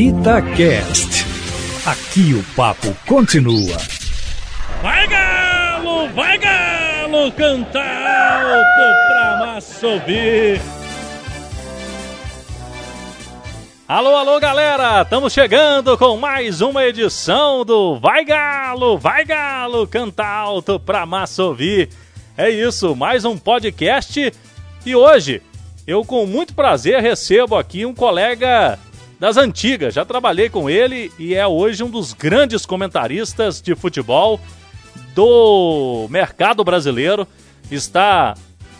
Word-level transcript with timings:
Itacast. 0.00 1.26
Aqui 1.84 2.32
o 2.32 2.42
papo 2.56 2.96
continua. 3.06 3.76
Vai 4.80 5.06
galo, 5.06 6.08
vai 6.14 6.38
galo, 6.38 7.30
canta 7.32 7.80
alto 7.80 9.08
pra 9.08 9.36
massa 9.44 9.86
ouvir. 9.86 10.58
Alô, 13.86 14.16
alô, 14.16 14.40
galera! 14.40 15.02
Estamos 15.02 15.34
chegando 15.34 15.98
com 15.98 16.16
mais 16.16 16.62
uma 16.62 16.82
edição 16.86 17.62
do 17.62 17.98
Vai 17.98 18.24
Galo, 18.24 18.96
Vai 18.96 19.22
Galo, 19.26 19.86
canta 19.86 20.26
alto 20.26 20.80
pra 20.80 21.04
massa 21.04 21.44
ouvir. 21.44 21.90
É 22.38 22.48
isso, 22.48 22.96
mais 22.96 23.26
um 23.26 23.36
podcast. 23.36 24.32
E 24.86 24.96
hoje, 24.96 25.42
eu 25.86 26.02
com 26.06 26.24
muito 26.24 26.54
prazer 26.54 27.02
recebo 27.02 27.54
aqui 27.54 27.84
um 27.84 27.92
colega 27.92 28.78
das 29.20 29.36
antigas. 29.36 29.92
Já 29.92 30.04
trabalhei 30.04 30.48
com 30.48 30.68
ele 30.68 31.12
e 31.18 31.34
é 31.34 31.46
hoje 31.46 31.84
um 31.84 31.90
dos 31.90 32.14
grandes 32.14 32.64
comentaristas 32.64 33.60
de 33.60 33.74
futebol 33.74 34.40
do 35.14 36.08
mercado 36.08 36.64
brasileiro. 36.64 37.28
Está 37.70 38.34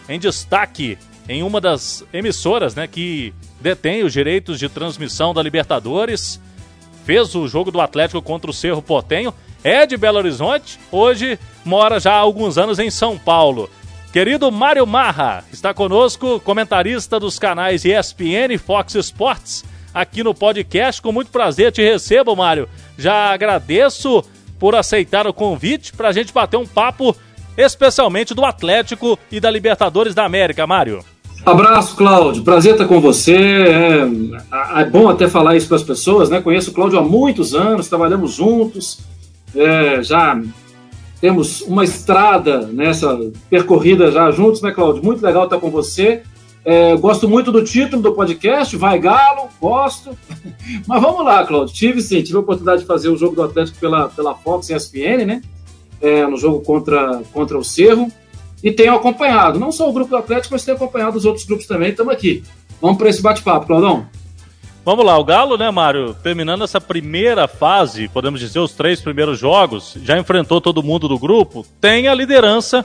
em 0.08 0.18
destaque 0.18 0.96
em 1.28 1.42
uma 1.42 1.60
das 1.60 2.02
emissoras, 2.12 2.74
né, 2.74 2.88
que 2.88 3.32
detém 3.60 4.02
os 4.02 4.12
direitos 4.12 4.58
de 4.58 4.68
transmissão 4.68 5.32
da 5.32 5.42
Libertadores, 5.42 6.40
fez 7.04 7.34
o 7.36 7.46
jogo 7.46 7.70
do 7.70 7.80
Atlético 7.80 8.20
contra 8.20 8.50
o 8.50 8.54
Cerro 8.54 8.82
Portenho, 8.82 9.32
é 9.62 9.86
de 9.86 9.96
Belo 9.96 10.18
Horizonte, 10.18 10.80
hoje 10.90 11.38
mora 11.64 12.00
já 12.00 12.14
há 12.14 12.18
alguns 12.18 12.58
anos 12.58 12.80
em 12.80 12.90
São 12.90 13.16
Paulo. 13.16 13.70
Querido 14.12 14.50
Mário 14.50 14.84
Marra, 14.86 15.44
está 15.52 15.72
conosco, 15.72 16.40
comentarista 16.40 17.20
dos 17.20 17.38
canais 17.38 17.84
ESPN 17.84 18.52
e 18.52 18.58
Fox 18.58 18.96
Sports, 18.96 19.64
aqui 19.94 20.22
no 20.22 20.34
podcast. 20.34 21.00
Com 21.00 21.12
muito 21.12 21.30
prazer 21.30 21.72
te 21.72 21.82
recebo, 21.82 22.34
Mário. 22.36 22.68
Já 22.98 23.32
agradeço 23.32 24.22
por 24.58 24.74
aceitar 24.74 25.26
o 25.26 25.32
convite 25.32 25.92
para 25.92 26.08
a 26.08 26.12
gente 26.12 26.32
bater 26.32 26.56
um 26.56 26.66
papo, 26.66 27.16
especialmente 27.56 28.34
do 28.34 28.44
Atlético 28.44 29.18
e 29.32 29.40
da 29.40 29.50
Libertadores 29.50 30.14
da 30.14 30.24
América, 30.24 30.66
Mário. 30.66 31.02
Abraço, 31.44 31.96
Cláudio. 31.96 32.44
Prazer 32.44 32.72
estar 32.72 32.86
com 32.86 33.00
você. 33.00 33.34
É, 33.34 34.80
é 34.80 34.84
bom 34.84 35.08
até 35.08 35.26
falar 35.28 35.56
isso 35.56 35.68
para 35.68 35.76
as 35.76 35.82
pessoas, 35.82 36.28
né? 36.28 36.40
Conheço 36.40 36.70
o 36.70 36.74
Cláudio 36.74 36.98
há 36.98 37.02
muitos 37.02 37.54
anos, 37.54 37.88
trabalhamos 37.88 38.34
juntos, 38.34 39.00
é, 39.56 40.02
já 40.02 40.38
temos 41.20 41.60
uma 41.62 41.84
estrada 41.84 42.66
nessa 42.72 43.18
percorrida 43.48 44.10
já 44.10 44.30
juntos, 44.30 44.62
né, 44.62 44.70
Cláudio? 44.70 45.04
Muito 45.04 45.24
legal 45.24 45.44
estar 45.44 45.58
com 45.58 45.70
você. 45.70 46.22
É, 46.64 46.94
gosto 46.96 47.28
muito 47.28 47.50
do 47.50 47.64
título 47.64 48.02
do 48.02 48.12
podcast, 48.12 48.76
Vai 48.76 48.98
Galo, 48.98 49.48
gosto. 49.60 50.16
Mas 50.86 51.02
vamos 51.02 51.24
lá, 51.24 51.44
Cláudio. 51.44 51.74
Tive 51.74 52.02
sim, 52.02 52.22
tive 52.22 52.36
a 52.36 52.40
oportunidade 52.40 52.82
de 52.82 52.86
fazer 52.86 53.08
o 53.08 53.16
jogo 53.16 53.34
do 53.34 53.42
Atlético 53.42 53.78
pela, 53.78 54.08
pela 54.08 54.34
Fox 54.34 54.68
e 54.68 54.74
ESPN, 54.74 55.24
né? 55.26 55.42
É, 56.00 56.26
no 56.26 56.36
jogo 56.36 56.60
contra, 56.60 57.22
contra 57.32 57.58
o 57.58 57.64
Cerro 57.64 58.10
e 58.62 58.70
tenho 58.70 58.94
acompanhado, 58.94 59.58
não 59.58 59.72
só 59.72 59.88
o 59.88 59.92
grupo 59.92 60.10
do 60.10 60.16
Atlético, 60.16 60.54
mas 60.54 60.64
tenho 60.64 60.76
acompanhado 60.76 61.16
os 61.16 61.24
outros 61.24 61.44
grupos 61.44 61.66
também. 61.66 61.90
Estamos 61.90 62.12
aqui. 62.12 62.42
Vamos 62.80 62.98
para 62.98 63.08
esse 63.08 63.22
bate-papo, 63.22 63.66
Claudão. 63.66 64.06
Vamos 64.84 65.04
lá, 65.04 65.18
o 65.18 65.24
Galo, 65.24 65.58
né, 65.58 65.70
Mário? 65.70 66.14
Terminando 66.14 66.64
essa 66.64 66.80
primeira 66.80 67.46
fase, 67.46 68.08
podemos 68.08 68.40
dizer, 68.40 68.58
os 68.58 68.72
três 68.72 69.00
primeiros 69.00 69.38
jogos, 69.38 69.96
já 70.02 70.18
enfrentou 70.18 70.60
todo 70.60 70.82
mundo 70.82 71.06
do 71.06 71.18
grupo, 71.18 71.66
tem 71.80 72.08
a 72.08 72.14
liderança 72.14 72.84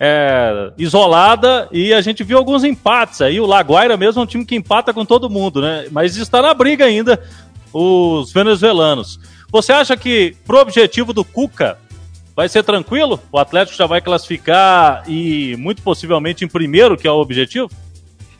é, 0.00 0.72
isolada 0.78 1.68
e 1.72 1.92
a 1.92 2.00
gente 2.00 2.22
viu 2.24 2.38
alguns 2.38 2.64
empates 2.64 3.20
aí. 3.20 3.40
O 3.40 3.46
Laguaira 3.46 3.96
mesmo 3.96 4.20
é 4.20 4.24
um 4.24 4.26
time 4.26 4.44
que 4.44 4.54
empata 4.54 4.92
com 4.92 5.04
todo 5.04 5.30
mundo, 5.30 5.60
né? 5.60 5.86
Mas 5.90 6.16
está 6.16 6.40
na 6.42 6.54
briga 6.54 6.84
ainda 6.84 7.20
os 7.72 8.32
venezuelanos. 8.32 9.18
Você 9.50 9.72
acha 9.72 9.96
que, 9.96 10.36
pro 10.46 10.58
objetivo 10.58 11.12
do 11.12 11.24
Cuca, 11.24 11.78
Vai 12.38 12.48
ser 12.48 12.62
tranquilo? 12.62 13.18
O 13.32 13.38
Atlético 13.40 13.76
já 13.76 13.84
vai 13.84 14.00
classificar 14.00 15.02
e 15.08 15.56
muito 15.56 15.82
possivelmente 15.82 16.44
em 16.44 16.48
primeiro, 16.48 16.96
que 16.96 17.08
é 17.08 17.10
o 17.10 17.16
objetivo? 17.16 17.68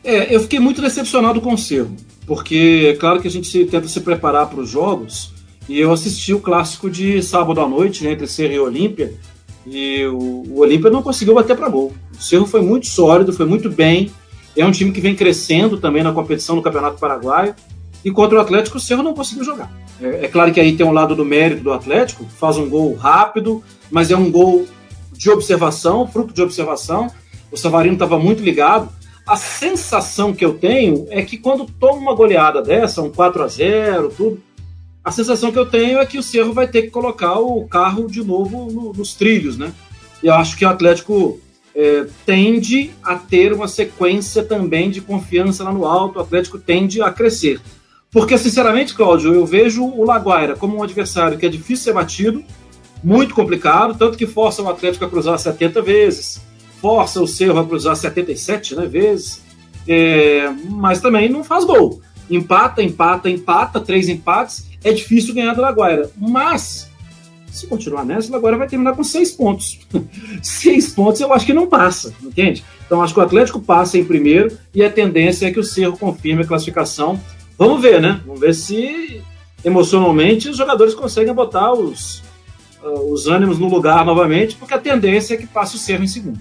É, 0.01 0.33
eu 0.33 0.39
fiquei 0.39 0.57
muito 0.57 0.81
decepcionado 0.81 1.41
com 1.41 1.53
o 1.53 1.57
Cerro, 1.57 1.93
porque 2.25 2.93
é 2.93 2.97
claro 2.97 3.21
que 3.21 3.27
a 3.27 3.31
gente 3.31 3.65
tenta 3.65 3.89
se 3.89 3.99
preparar 3.99 4.49
para 4.49 4.61
os 4.61 4.69
jogos 4.69 5.33
e 5.67 5.77
eu 5.81 5.91
assisti 5.91 6.33
o 6.33 6.39
clássico 6.39 6.89
de 6.89 7.21
sábado 7.21 7.59
à 7.59 7.67
noite, 7.67 8.05
né, 8.05 8.13
entre 8.13 8.25
Cerro 8.25 8.53
e 8.53 8.59
Olímpia, 8.59 9.13
e 9.71 10.05
o, 10.05 10.43
o 10.49 10.59
Olímpia 10.59 10.89
não 10.89 11.01
conseguiu 11.01 11.33
bater 11.33 11.55
para 11.55 11.69
gol. 11.69 11.93
O 12.17 12.21
Cerro 12.21 12.45
foi 12.45 12.61
muito 12.61 12.87
sólido, 12.87 13.33
foi 13.33 13.45
muito 13.45 13.69
bem, 13.69 14.11
é 14.55 14.65
um 14.65 14.71
time 14.71 14.91
que 14.91 15.01
vem 15.01 15.15
crescendo 15.15 15.77
também 15.77 16.03
na 16.03 16.11
competição 16.11 16.55
do 16.55 16.61
Campeonato 16.61 16.99
Paraguaio, 16.99 17.55
e 18.03 18.11
contra 18.11 18.37
o 18.37 18.41
Atlético 18.41 18.77
o 18.77 18.79
Cerro 18.79 19.03
não 19.03 19.13
conseguiu 19.13 19.43
jogar. 19.43 19.71
É, 20.01 20.25
é 20.25 20.27
claro 20.27 20.51
que 20.51 20.59
aí 20.59 20.75
tem 20.75 20.85
um 20.85 20.91
lado 20.91 21.15
do 21.15 21.25
mérito 21.25 21.63
do 21.63 21.71
Atlético, 21.71 22.25
faz 22.25 22.57
um 22.57 22.69
gol 22.69 22.95
rápido, 22.95 23.63
mas 23.91 24.11
é 24.11 24.17
um 24.17 24.31
gol 24.31 24.65
de 25.11 25.29
observação, 25.29 26.07
fruto 26.07 26.33
de 26.33 26.41
observação. 26.41 27.11
O 27.51 27.57
Savarino 27.57 27.93
estava 27.93 28.17
muito 28.17 28.41
ligado. 28.41 28.89
A 29.27 29.35
sensação 29.35 30.33
que 30.33 30.43
eu 30.43 30.53
tenho 30.55 31.05
é 31.09 31.21
que 31.21 31.37
quando 31.37 31.65
toma 31.79 31.97
uma 31.97 32.15
goleada 32.15 32.61
dessa, 32.61 33.01
um 33.01 33.11
4 33.11 33.43
a 33.43 33.47
0 33.47 34.13
tudo, 34.15 34.41
a 35.03 35.11
sensação 35.11 35.51
que 35.51 35.59
eu 35.59 35.65
tenho 35.65 35.99
é 35.99 36.05
que 36.05 36.17
o 36.17 36.23
Cerro 36.23 36.53
vai 36.53 36.67
ter 36.67 36.83
que 36.83 36.89
colocar 36.89 37.39
o 37.39 37.65
carro 37.67 38.07
de 38.07 38.23
novo 38.23 38.71
no, 38.71 38.93
nos 38.93 39.13
trilhos, 39.13 39.57
né? 39.57 39.71
E 40.21 40.27
eu 40.27 40.33
acho 40.33 40.57
que 40.57 40.65
o 40.65 40.69
Atlético 40.69 41.39
é, 41.73 42.05
tende 42.25 42.91
a 43.01 43.15
ter 43.15 43.53
uma 43.53 43.67
sequência 43.67 44.43
também 44.43 44.89
de 44.89 45.01
confiança 45.01 45.63
lá 45.63 45.71
no 45.71 45.85
alto, 45.85 46.19
o 46.19 46.21
Atlético 46.21 46.59
tende 46.59 47.01
a 47.01 47.11
crescer. 47.11 47.61
Porque, 48.11 48.37
sinceramente, 48.37 48.95
Cláudio, 48.95 49.33
eu 49.33 49.45
vejo 49.45 49.83
o 49.83 50.03
Laguaira 50.03 50.55
como 50.55 50.77
um 50.77 50.83
adversário 50.83 51.37
que 51.37 51.45
é 51.45 51.49
difícil 51.49 51.85
ser 51.85 51.93
batido, 51.93 52.43
muito 53.03 53.33
complicado, 53.33 53.97
tanto 53.97 54.17
que 54.17 54.27
força 54.27 54.61
o 54.61 54.69
Atlético 54.69 55.05
a 55.05 55.09
cruzar 55.09 55.37
70 55.37 55.81
vezes, 55.81 56.41
força 56.81 57.21
o 57.21 57.27
Cerro 57.27 57.59
a 57.59 57.65
cruzar 57.65 57.95
77 57.95 58.75
né, 58.75 58.85
vezes, 58.85 59.41
é, 59.87 60.49
mas 60.69 60.99
também 60.99 61.29
não 61.29 61.43
faz 61.43 61.63
gol. 61.63 62.01
Empata, 62.29 62.83
empata, 62.83 63.29
empata, 63.29 63.79
três 63.79 64.09
empates, 64.09 64.68
é 64.83 64.91
difícil 64.91 65.33
ganhar 65.33 65.53
do 65.53 65.61
Laguaira. 65.61 66.09
Mas, 66.17 66.89
se 67.51 67.67
continuar 67.67 68.05
nessa, 68.05 68.29
o 68.29 68.31
Laguaira 68.31 68.57
vai 68.57 68.67
terminar 68.67 68.95
com 68.95 69.03
seis 69.03 69.31
pontos. 69.31 69.79
seis 70.41 70.89
pontos 70.93 71.21
eu 71.21 71.33
acho 71.33 71.45
que 71.45 71.53
não 71.53 71.67
passa, 71.67 72.13
entende? 72.23 72.63
Então 72.85 73.01
acho 73.01 73.13
que 73.13 73.19
o 73.19 73.23
Atlético 73.23 73.59
passa 73.59 73.97
em 73.97 74.05
primeiro 74.05 74.57
e 74.73 74.83
a 74.83 74.89
tendência 74.89 75.47
é 75.47 75.51
que 75.51 75.59
o 75.59 75.63
Cerro 75.63 75.97
confirme 75.97 76.43
a 76.43 76.47
classificação. 76.47 77.19
Vamos 77.57 77.81
ver, 77.81 78.01
né? 78.01 78.21
Vamos 78.25 78.39
ver 78.39 78.53
se 78.53 79.21
emocionalmente 79.63 80.49
os 80.49 80.57
jogadores 80.57 80.93
conseguem 80.93 81.33
botar 81.33 81.73
os, 81.73 82.23
uh, 82.81 83.11
os 83.11 83.27
ânimos 83.27 83.59
no 83.59 83.67
lugar 83.67 84.05
novamente, 84.05 84.55
porque 84.55 84.73
a 84.73 84.79
tendência 84.79 85.33
é 85.33 85.37
que 85.37 85.45
passe 85.45 85.75
o 85.75 85.79
Cerro 85.79 86.03
em 86.03 86.07
segundo. 86.07 86.39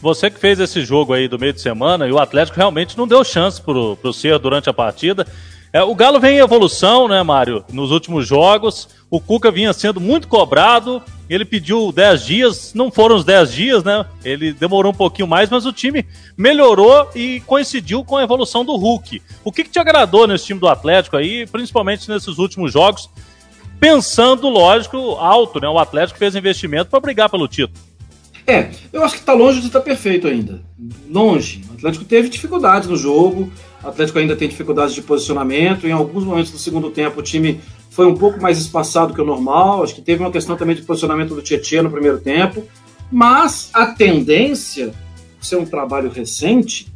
Você 0.00 0.28
que 0.28 0.38
fez 0.38 0.58
esse 0.58 0.84
jogo 0.84 1.12
aí 1.12 1.28
do 1.28 1.38
meio 1.38 1.52
de 1.52 1.60
semana 1.60 2.08
e 2.08 2.12
o 2.12 2.18
Atlético 2.18 2.56
realmente 2.56 2.98
não 2.98 3.06
deu 3.06 3.22
chance 3.22 3.60
pro, 3.60 3.96
pro 3.96 4.12
Cerro 4.12 4.38
durante 4.38 4.68
a 4.68 4.72
partida. 4.72 5.26
É, 5.72 5.82
o 5.82 5.94
Galo 5.94 6.20
vem 6.20 6.36
em 6.36 6.40
evolução, 6.40 7.08
né, 7.08 7.22
Mário? 7.22 7.64
Nos 7.72 7.90
últimos 7.90 8.26
jogos, 8.26 8.90
o 9.10 9.18
Cuca 9.18 9.50
vinha 9.50 9.72
sendo 9.72 9.98
muito 9.98 10.28
cobrado. 10.28 11.02
Ele 11.30 11.46
pediu 11.46 11.90
10 11.90 12.26
dias, 12.26 12.74
não 12.74 12.90
foram 12.90 13.16
os 13.16 13.24
10 13.24 13.52
dias, 13.52 13.82
né? 13.82 14.04
Ele 14.22 14.52
demorou 14.52 14.92
um 14.92 14.94
pouquinho 14.94 15.26
mais, 15.26 15.48
mas 15.48 15.64
o 15.64 15.72
time 15.72 16.04
melhorou 16.36 17.08
e 17.14 17.40
coincidiu 17.46 18.04
com 18.04 18.18
a 18.18 18.22
evolução 18.22 18.66
do 18.66 18.76
Hulk. 18.76 19.22
O 19.42 19.50
que, 19.50 19.64
que 19.64 19.70
te 19.70 19.78
agradou 19.78 20.26
nesse 20.26 20.44
time 20.44 20.60
do 20.60 20.68
Atlético 20.68 21.16
aí, 21.16 21.46
principalmente 21.46 22.06
nesses 22.06 22.36
últimos 22.36 22.70
jogos? 22.70 23.08
pensando, 23.82 24.48
lógico, 24.48 24.96
alto, 25.16 25.58
né? 25.58 25.68
O 25.68 25.76
Atlético 25.76 26.16
fez 26.16 26.36
investimento 26.36 26.88
para 26.88 27.00
brigar 27.00 27.28
pelo 27.28 27.48
título. 27.48 27.76
É, 28.46 28.70
eu 28.92 29.04
acho 29.04 29.14
que 29.14 29.20
está 29.20 29.32
longe 29.32 29.60
de 29.60 29.68
estar 29.68 29.80
perfeito 29.80 30.26
ainda. 30.26 30.60
Longe. 31.08 31.62
O 31.70 31.74
Atlético 31.74 32.04
teve 32.04 32.28
dificuldades 32.28 32.88
no 32.88 32.96
jogo, 32.96 33.52
o 33.82 33.88
Atlético 33.88 34.18
ainda 34.18 34.36
tem 34.36 34.48
dificuldades 34.48 34.94
de 34.94 35.02
posicionamento. 35.02 35.86
Em 35.86 35.92
alguns 35.92 36.24
momentos 36.24 36.50
do 36.50 36.58
segundo 36.58 36.90
tempo, 36.90 37.20
o 37.20 37.22
time 37.22 37.60
foi 37.90 38.06
um 38.06 38.14
pouco 38.14 38.40
mais 38.40 38.58
espaçado 38.58 39.14
que 39.14 39.20
o 39.20 39.24
normal. 39.24 39.82
Acho 39.82 39.94
que 39.94 40.02
teve 40.02 40.22
uma 40.22 40.30
questão 40.30 40.56
também 40.56 40.76
de 40.76 40.82
posicionamento 40.82 41.34
do 41.34 41.42
Tietchan 41.42 41.82
no 41.82 41.90
primeiro 41.90 42.18
tempo. 42.18 42.64
Mas 43.10 43.70
a 43.72 43.86
tendência, 43.86 44.92
ser 45.40 45.56
um 45.56 45.66
trabalho 45.66 46.10
recente, 46.10 46.91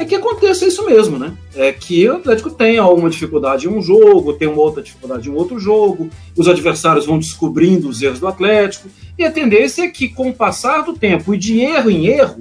é 0.00 0.04
que 0.06 0.14
aconteça 0.14 0.66
isso 0.66 0.86
mesmo, 0.86 1.18
né? 1.18 1.34
É 1.54 1.70
que 1.72 2.08
o 2.08 2.16
Atlético 2.16 2.50
tem 2.50 2.78
alguma 2.78 3.10
dificuldade 3.10 3.66
em 3.66 3.70
um 3.70 3.82
jogo, 3.82 4.32
tem 4.32 4.48
uma 4.48 4.62
outra 4.62 4.82
dificuldade 4.82 5.28
em 5.28 5.32
outro 5.32 5.58
jogo, 5.58 6.08
os 6.34 6.48
adversários 6.48 7.04
vão 7.04 7.18
descobrindo 7.18 7.86
os 7.86 8.00
erros 8.00 8.18
do 8.18 8.26
Atlético, 8.26 8.88
e 9.18 9.24
a 9.24 9.30
tendência 9.30 9.82
é 9.82 9.88
que, 9.88 10.08
com 10.08 10.30
o 10.30 10.34
passar 10.34 10.82
do 10.82 10.94
tempo 10.94 11.34
e 11.34 11.38
de 11.38 11.60
erro 11.60 11.90
em 11.90 12.06
erro, 12.06 12.40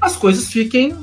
as 0.00 0.16
coisas 0.16 0.46
fiquem 0.46 0.94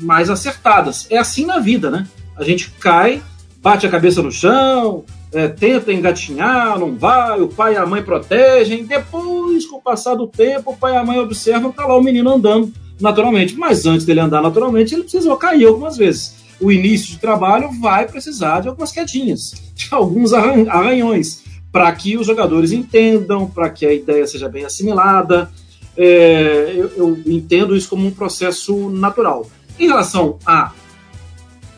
mais 0.00 0.30
acertadas. 0.30 1.08
É 1.10 1.18
assim 1.18 1.44
na 1.44 1.58
vida, 1.58 1.90
né? 1.90 2.06
A 2.36 2.44
gente 2.44 2.70
cai, 2.78 3.20
bate 3.60 3.84
a 3.84 3.90
cabeça 3.90 4.22
no 4.22 4.30
chão, 4.30 5.04
é, 5.32 5.48
tenta 5.48 5.92
engatinhar, 5.92 6.78
não 6.78 6.96
vai, 6.96 7.40
o 7.40 7.48
pai 7.48 7.74
e 7.74 7.76
a 7.76 7.84
mãe 7.84 8.02
protegem, 8.02 8.84
depois, 8.84 9.66
com 9.66 9.78
o 9.78 9.82
passar 9.82 10.14
do 10.14 10.28
tempo, 10.28 10.70
o 10.70 10.76
pai 10.76 10.92
e 10.92 10.96
a 10.96 11.04
mãe 11.04 11.18
observam, 11.18 11.72
tá 11.72 11.84
lá 11.84 11.96
o 11.96 12.02
menino 12.02 12.32
andando 12.32 12.72
naturalmente. 13.02 13.54
Mas 13.56 13.84
antes 13.84 14.06
dele 14.06 14.20
andar 14.20 14.40
naturalmente, 14.40 14.94
ele 14.94 15.02
precisou 15.02 15.36
cair 15.36 15.66
algumas 15.66 15.96
vezes. 15.96 16.40
o 16.60 16.70
início 16.70 17.08
de 17.08 17.18
trabalho 17.18 17.70
vai 17.80 18.06
precisar 18.06 18.60
de 18.60 18.68
algumas 18.68 18.92
quedinhas, 18.92 19.52
de 19.74 19.88
alguns 19.90 20.32
arranhões, 20.32 21.42
para 21.72 21.90
que 21.92 22.16
os 22.16 22.26
jogadores 22.26 22.70
entendam, 22.70 23.48
para 23.48 23.68
que 23.68 23.84
a 23.84 23.92
ideia 23.92 24.26
seja 24.26 24.48
bem 24.48 24.64
assimilada. 24.64 25.50
É, 25.96 26.72
eu, 26.74 26.90
eu, 26.96 27.22
entendo 27.26 27.76
isso 27.76 27.88
como 27.88 28.06
um 28.06 28.10
processo 28.10 28.88
natural. 28.90 29.50
Em 29.78 29.88
relação 29.88 30.38
a, 30.46 30.72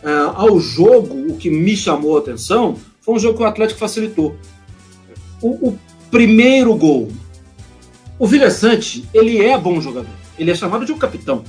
é, 0.03 0.11
ao 0.35 0.61
jogo, 0.61 1.33
o 1.33 1.37
que 1.37 1.49
me 1.49 1.77
chamou 1.77 2.17
a 2.17 2.21
atenção 2.21 2.77
foi 3.01 3.15
um 3.15 3.19
jogo 3.19 3.39
que 3.39 3.43
o 3.43 3.47
Atlético 3.47 3.81
facilitou. 3.81 4.37
O, 5.41 5.69
o 5.69 5.79
primeiro 6.11 6.75
gol. 6.77 7.09
O 8.19 8.27
Vilha 8.27 8.51
Sante, 8.51 9.05
ele 9.13 9.43
é 9.43 9.59
bom 9.59 9.81
jogador. 9.81 10.24
Ele 10.39 10.51
é 10.51 10.55
chamado 10.55 10.85
de 10.85 10.93
um 10.93 10.99
capitão. 10.99 11.45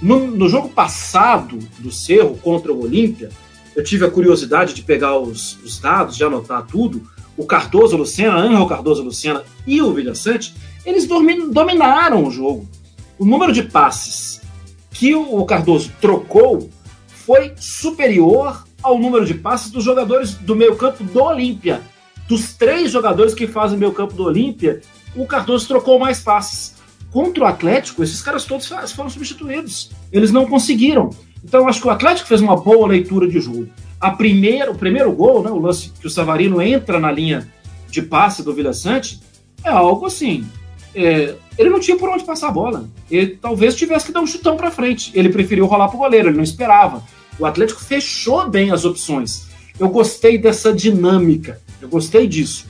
No, 0.00 0.26
no 0.26 0.48
jogo 0.48 0.68
passado 0.68 1.58
do 1.78 1.92
Cerro 1.92 2.36
contra 2.38 2.72
o 2.72 2.82
Olímpia, 2.82 3.30
eu 3.74 3.84
tive 3.84 4.04
a 4.04 4.10
curiosidade 4.10 4.74
de 4.74 4.82
pegar 4.82 5.18
os, 5.18 5.58
os 5.62 5.78
dados, 5.78 6.16
de 6.16 6.24
anotar 6.24 6.66
tudo. 6.66 7.08
O 7.36 7.46
Cardoso 7.46 7.96
Lucena, 7.96 8.36
Angel 8.36 8.66
Cardoso 8.66 9.02
Lucena 9.02 9.42
e 9.66 9.80
o 9.80 9.92
Vilha 9.92 10.14
Sante, 10.14 10.54
eles 10.84 11.06
dominaram 11.06 12.24
o 12.24 12.30
jogo. 12.30 12.68
O 13.18 13.24
número 13.24 13.52
de 13.52 13.62
passes 13.62 14.40
que 14.90 15.14
o 15.14 15.44
Cardoso 15.44 15.90
trocou 16.00 16.68
foi 17.06 17.52
superior 17.56 18.64
ao 18.82 18.98
número 18.98 19.24
de 19.24 19.34
passes 19.34 19.70
dos 19.70 19.84
jogadores 19.84 20.34
do 20.34 20.56
meio-campo 20.56 21.04
do 21.04 21.22
Olímpia. 21.22 21.80
Dos 22.28 22.54
três 22.54 22.90
jogadores 22.90 23.34
que 23.34 23.46
fazem 23.46 23.78
meio-campo 23.78 24.14
do 24.14 24.24
Olímpia, 24.24 24.80
o 25.14 25.26
Cardoso 25.26 25.68
trocou 25.68 25.98
mais 25.98 26.20
passes. 26.20 26.74
Contra 27.12 27.44
o 27.44 27.46
Atlético, 27.46 28.02
esses 28.02 28.22
caras 28.22 28.44
todos 28.44 28.66
foram 28.94 29.10
substituídos. 29.10 29.90
Eles 30.10 30.30
não 30.30 30.46
conseguiram. 30.46 31.10
Então, 31.44 31.68
acho 31.68 31.80
que 31.80 31.86
o 31.86 31.90
Atlético 31.90 32.28
fez 32.28 32.40
uma 32.40 32.56
boa 32.56 32.88
leitura 32.88 33.28
de 33.28 33.38
jogo. 33.38 33.68
A 34.00 34.10
primeira, 34.10 34.70
o 34.70 34.74
primeiro 34.74 35.12
gol, 35.12 35.42
né, 35.42 35.50
o 35.50 35.58
lance 35.58 35.92
que 36.00 36.06
o 36.06 36.10
Savarino 36.10 36.60
entra 36.62 36.98
na 36.98 37.12
linha 37.12 37.48
de 37.90 38.00
passe 38.00 38.42
do 38.42 38.54
Vila 38.54 38.72
Sante, 38.72 39.20
é 39.62 39.68
algo 39.68 40.06
assim. 40.06 40.46
É, 40.94 41.34
ele 41.58 41.70
não 41.70 41.78
tinha 41.78 41.96
por 41.96 42.08
onde 42.08 42.24
passar 42.24 42.48
a 42.48 42.52
bola. 42.52 42.88
Ele 43.10 43.36
talvez 43.40 43.74
tivesse 43.74 44.06
que 44.06 44.12
dar 44.12 44.20
um 44.20 44.26
chutão 44.26 44.56
para 44.56 44.70
frente. 44.70 45.12
Ele 45.14 45.28
preferiu 45.28 45.66
rolar 45.66 45.88
para 45.88 45.96
o 45.96 46.00
goleiro, 46.00 46.28
ele 46.28 46.36
não 46.36 46.44
esperava. 46.44 47.02
O 47.38 47.44
Atlético 47.44 47.80
fechou 47.80 48.48
bem 48.48 48.70
as 48.70 48.84
opções. 48.84 49.48
Eu 49.78 49.88
gostei 49.88 50.38
dessa 50.38 50.72
dinâmica, 50.72 51.60
eu 51.80 51.88
gostei 51.88 52.26
disso. 52.26 52.66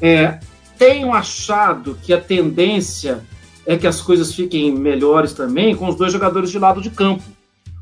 É, 0.00 0.38
tenho 0.78 1.12
achado 1.12 1.98
que 2.02 2.12
a 2.12 2.20
tendência 2.20 3.22
é 3.66 3.76
que 3.76 3.86
as 3.86 4.00
coisas 4.00 4.34
fiquem 4.34 4.72
melhores 4.72 5.32
também 5.32 5.74
com 5.74 5.88
os 5.88 5.94
dois 5.94 6.12
jogadores 6.12 6.50
de 6.50 6.58
lado 6.58 6.80
de 6.80 6.90
campo. 6.90 7.22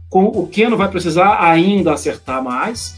Com 0.09 0.25
o 0.25 0.47
Keno 0.47 0.77
vai 0.77 0.89
precisar 0.89 1.43
ainda 1.43 1.93
acertar 1.93 2.43
mais. 2.43 2.97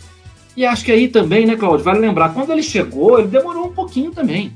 E 0.56 0.66
acho 0.66 0.84
que 0.84 0.92
aí 0.92 1.08
também, 1.08 1.46
né, 1.46 1.56
Claudio, 1.56 1.84
vale 1.84 1.98
lembrar, 1.98 2.34
quando 2.34 2.50
ele 2.50 2.62
chegou, 2.62 3.18
ele 3.18 3.28
demorou 3.28 3.66
um 3.66 3.72
pouquinho 3.72 4.10
também. 4.10 4.52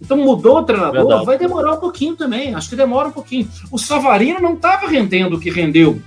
Então 0.00 0.16
mudou 0.16 0.58
o 0.58 0.62
treinador, 0.62 0.92
Verdade. 0.92 1.26
vai 1.26 1.38
demorar 1.38 1.74
um 1.74 1.80
pouquinho 1.80 2.16
também. 2.16 2.54
Acho 2.54 2.68
que 2.68 2.76
demora 2.76 3.08
um 3.08 3.12
pouquinho. 3.12 3.48
O 3.70 3.78
Savarino 3.78 4.40
não 4.40 4.54
estava 4.54 4.86
rendendo 4.86 5.36
o 5.36 5.40
que 5.40 5.50
rendeu. 5.50 6.00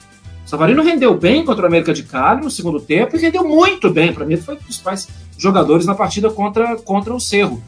O 0.45 0.50
Savarino 0.50 0.83
rendeu 0.83 1.15
bem 1.15 1.44
contra 1.45 1.63
o 1.63 1.68
América 1.68 1.94
de 1.94 2.04
Cali 2.04 2.44
no 2.44 2.51
segundo 2.51 2.80
tempo 2.80 3.15
e 3.15 3.19
rendeu 3.19 3.48
muito 3.48 3.89
bem. 3.89 4.13
Para 4.13 4.25
mim, 4.25 4.38
foi 4.38 4.56
um 4.56 4.57
dos 4.57 4.65
principais 4.65 5.07
jogadores 5.38 5.86
na 5.86 5.95
partida 5.95 6.30
contra, 6.30 6.75
contra 6.77 7.13
o 7.13 7.19
Cerro. 7.19 7.62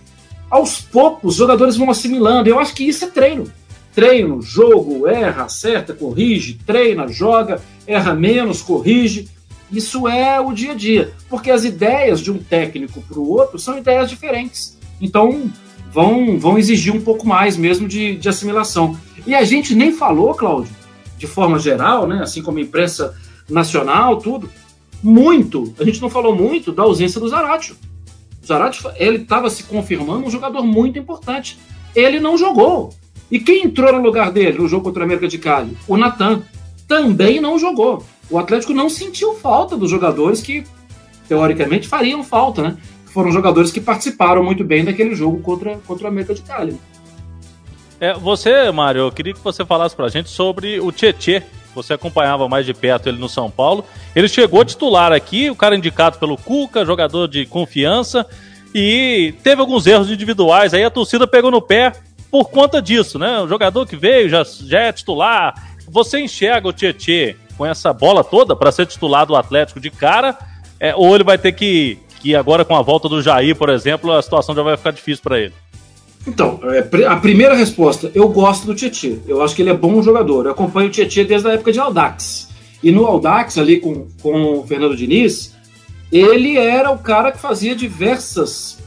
Aos 0.49 0.81
poucos, 0.81 1.33
os 1.33 1.35
jogadores 1.37 1.77
vão 1.77 1.89
assimilando. 1.89 2.49
Eu 2.49 2.59
acho 2.59 2.73
que 2.75 2.83
isso 2.83 3.05
é 3.05 3.07
treino. 3.07 3.45
Treino, 3.93 4.41
jogo, 4.41 5.07
erra, 5.07 5.43
acerta, 5.43 5.93
corrige, 5.93 6.59
treina, 6.65 7.07
joga, 7.07 7.61
erra 7.85 8.13
menos, 8.13 8.61
corrige. 8.61 9.27
Isso 9.71 10.07
é 10.07 10.39
o 10.39 10.53
dia 10.53 10.71
a 10.71 10.75
dia. 10.75 11.13
Porque 11.29 11.51
as 11.51 11.63
ideias 11.63 12.21
de 12.21 12.31
um 12.31 12.37
técnico 12.37 13.01
para 13.01 13.19
o 13.19 13.29
outro 13.29 13.59
são 13.59 13.77
ideias 13.77 14.09
diferentes. 14.09 14.77
Então, 14.99 15.51
vão, 15.91 16.39
vão 16.39 16.57
exigir 16.57 16.93
um 16.93 17.01
pouco 17.01 17.27
mais 17.27 17.57
mesmo 17.57 17.87
de, 17.87 18.15
de 18.15 18.29
assimilação. 18.29 18.97
E 19.25 19.35
a 19.35 19.43
gente 19.43 19.75
nem 19.75 19.91
falou, 19.91 20.33
Cláudio, 20.33 20.73
de 21.17 21.27
forma 21.27 21.59
geral, 21.59 22.07
né, 22.07 22.21
assim 22.23 22.41
como 22.41 22.57
a 22.57 22.61
imprensa 22.61 23.15
nacional, 23.49 24.17
tudo, 24.17 24.49
muito, 25.03 25.73
a 25.79 25.83
gente 25.83 26.01
não 26.01 26.09
falou 26.09 26.35
muito 26.35 26.71
da 26.71 26.83
ausência 26.83 27.19
do 27.19 27.27
Zaratio. 27.27 27.75
O 28.41 28.45
Zaratio, 28.45 28.89
ele 28.95 29.17
estava 29.17 29.49
se 29.49 29.63
confirmando 29.63 30.25
um 30.25 30.29
jogador 30.29 30.63
muito 30.63 30.97
importante. 30.97 31.59
Ele 31.95 32.19
não 32.19 32.37
jogou. 32.37 32.93
E 33.31 33.39
quem 33.39 33.65
entrou 33.65 33.93
no 33.93 34.01
lugar 34.01 34.31
dele 34.31 34.59
no 34.59 34.67
jogo 34.67 34.83
contra 34.83 35.03
a 35.03 35.05
América 35.05 35.27
de 35.27 35.37
Cali? 35.37 35.77
O 35.87 35.97
Natan. 35.97 36.41
Também 36.87 37.39
não 37.39 37.57
jogou. 37.57 38.05
O 38.29 38.37
Atlético 38.37 38.73
não 38.73 38.89
sentiu 38.89 39.33
falta 39.35 39.77
dos 39.77 39.89
jogadores 39.89 40.41
que, 40.41 40.65
teoricamente, 41.29 41.87
fariam 41.87 42.21
falta, 42.21 42.61
né? 42.61 42.77
foram 43.13 43.31
jogadores 43.31 43.71
que 43.71 43.79
participaram 43.79 44.43
muito 44.43 44.63
bem 44.63 44.83
daquele 44.83 45.13
jogo 45.15 45.39
contra, 45.41 45.77
contra 45.85 46.05
o 46.05 46.07
América 46.07 46.33
de 46.33 46.41
Cali. 46.41 46.79
É, 47.99 48.13
você, 48.13 48.71
Mário, 48.71 49.01
eu 49.01 49.11
queria 49.11 49.33
que 49.33 49.43
você 49.43 49.63
falasse 49.63 49.95
pra 49.95 50.09
gente 50.09 50.29
sobre 50.29 50.79
o 50.79 50.91
Tietê. 50.91 51.43
Você 51.75 51.93
acompanhava 51.93 52.49
mais 52.49 52.65
de 52.65 52.73
perto 52.73 53.07
ele 53.07 53.19
no 53.19 53.29
São 53.29 53.49
Paulo. 53.49 53.85
Ele 54.15 54.27
chegou 54.27 54.65
titular 54.65 55.11
aqui, 55.11 55.49
o 55.49 55.55
cara 55.55 55.75
indicado 55.75 56.17
pelo 56.17 56.35
Cuca, 56.35 56.85
jogador 56.85 57.27
de 57.27 57.45
confiança, 57.45 58.25
e 58.73 59.33
teve 59.43 59.61
alguns 59.61 59.85
erros 59.85 60.09
individuais. 60.09 60.73
Aí 60.73 60.83
a 60.83 60.89
torcida 60.89 61.27
pegou 61.27 61.51
no 61.51 61.61
pé 61.61 61.93
por 62.31 62.49
conta 62.49 62.81
disso, 62.81 63.19
né? 63.19 63.39
O 63.41 63.47
jogador 63.47 63.85
que 63.85 63.97
veio 63.97 64.29
já, 64.29 64.43
já 64.43 64.79
é 64.79 64.93
titular. 64.93 65.53
Você 65.87 66.19
enxerga 66.21 66.69
o 66.69 66.73
Tietê 66.73 67.35
com 67.57 67.65
essa 67.65 67.91
bola 67.91 68.23
toda 68.23 68.55
para 68.55 68.71
ser 68.71 68.85
titular 68.85 69.25
do 69.25 69.35
Atlético 69.35 69.79
de 69.79 69.91
cara? 69.91 70.37
É, 70.79 70.95
ou 70.95 71.13
ele 71.13 71.23
vai 71.23 71.37
ter 71.37 71.51
que 71.51 71.99
que 72.21 72.35
agora 72.35 72.63
com 72.63 72.75
a 72.75 72.81
volta 72.83 73.09
do 73.09 73.21
Jair, 73.21 73.55
por 73.55 73.69
exemplo, 73.69 74.11
a 74.11 74.21
situação 74.21 74.53
já 74.53 74.61
vai 74.61 74.77
ficar 74.77 74.91
difícil 74.91 75.23
para 75.23 75.39
ele? 75.39 75.53
Então, 76.27 76.59
é, 76.63 77.05
a 77.07 77.15
primeira 77.15 77.55
resposta, 77.55 78.11
eu 78.13 78.29
gosto 78.29 78.67
do 78.67 78.75
Tietchan. 78.75 79.17
Eu 79.27 79.41
acho 79.41 79.55
que 79.55 79.63
ele 79.63 79.71
é 79.71 79.73
bom 79.73 80.01
jogador. 80.03 80.45
Eu 80.45 80.51
acompanho 80.51 80.87
o 80.87 80.91
Tietchan 80.91 81.25
desde 81.25 81.47
a 81.47 81.53
época 81.53 81.71
de 81.71 81.79
Aldax. 81.79 82.49
E 82.83 82.91
no 82.91 83.05
Aldax, 83.07 83.57
ali 83.57 83.79
com, 83.79 84.07
com 84.21 84.59
o 84.59 84.67
Fernando 84.67 84.95
Diniz, 84.95 85.55
ele 86.11 86.57
era 86.57 86.91
o 86.91 86.99
cara 86.99 87.31
que 87.31 87.39
fazia 87.39 87.75
diversas 87.75 88.77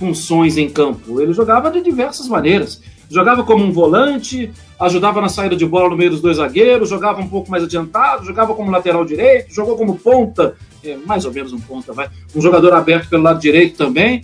funções 0.00 0.56
em 0.56 0.66
campo. 0.66 1.20
Ele 1.20 1.34
jogava 1.34 1.70
de 1.70 1.82
diversas 1.82 2.26
maneiras. 2.26 2.80
Jogava 3.10 3.44
como 3.44 3.62
um 3.62 3.70
volante, 3.70 4.50
ajudava 4.78 5.20
na 5.20 5.28
saída 5.28 5.54
de 5.54 5.66
bola 5.66 5.90
no 5.90 5.96
meio 5.96 6.10
dos 6.10 6.22
dois 6.22 6.38
zagueiros, 6.38 6.88
jogava 6.88 7.20
um 7.20 7.28
pouco 7.28 7.50
mais 7.50 7.64
adiantado, 7.64 8.24
jogava 8.24 8.54
como 8.54 8.70
lateral 8.70 9.04
direito, 9.04 9.52
jogou 9.52 9.76
como 9.76 9.98
ponta, 9.98 10.56
é, 10.82 10.96
mais 11.04 11.24
ou 11.26 11.32
menos 11.32 11.52
um 11.52 11.60
ponta, 11.60 11.92
vai. 11.92 12.08
Um 12.34 12.40
jogador 12.40 12.72
aberto 12.72 13.10
pelo 13.10 13.24
lado 13.24 13.40
direito 13.40 13.76
também. 13.76 14.22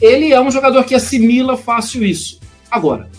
Ele 0.00 0.32
é 0.32 0.40
um 0.40 0.50
jogador 0.50 0.84
que 0.84 0.94
assimila 0.94 1.56
fácil 1.56 2.04
isso. 2.04 2.40
Agora, 2.70 3.10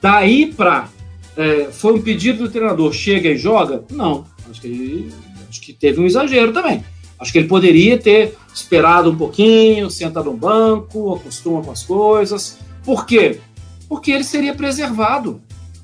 daí 0.00 0.46
para 0.46 0.88
é, 1.36 1.68
foi 1.70 1.92
um 1.92 2.00
pedido 2.00 2.44
do 2.44 2.50
treinador, 2.50 2.92
chega 2.92 3.28
e 3.28 3.36
joga? 3.36 3.84
Não. 3.90 4.24
Acho 4.48 4.60
que, 4.62 5.08
acho 5.48 5.60
que 5.60 5.72
teve 5.72 6.00
um 6.00 6.06
exagero 6.06 6.52
também. 6.52 6.82
Acho 7.18 7.32
que 7.32 7.38
ele 7.38 7.48
poderia 7.48 7.98
ter 7.98 8.34
esperado 8.54 9.10
um 9.10 9.16
pouquinho, 9.16 9.90
sentado 9.90 10.30
no 10.30 10.36
banco, 10.36 11.14
acostuma 11.14 11.62
com 11.62 11.70
as 11.70 11.82
coisas. 11.82 12.58
Por 12.84 13.06
quê? 13.06 13.40
porque 13.90 14.12
ele 14.12 14.22
seria 14.22 14.54
preservado. 14.54 15.42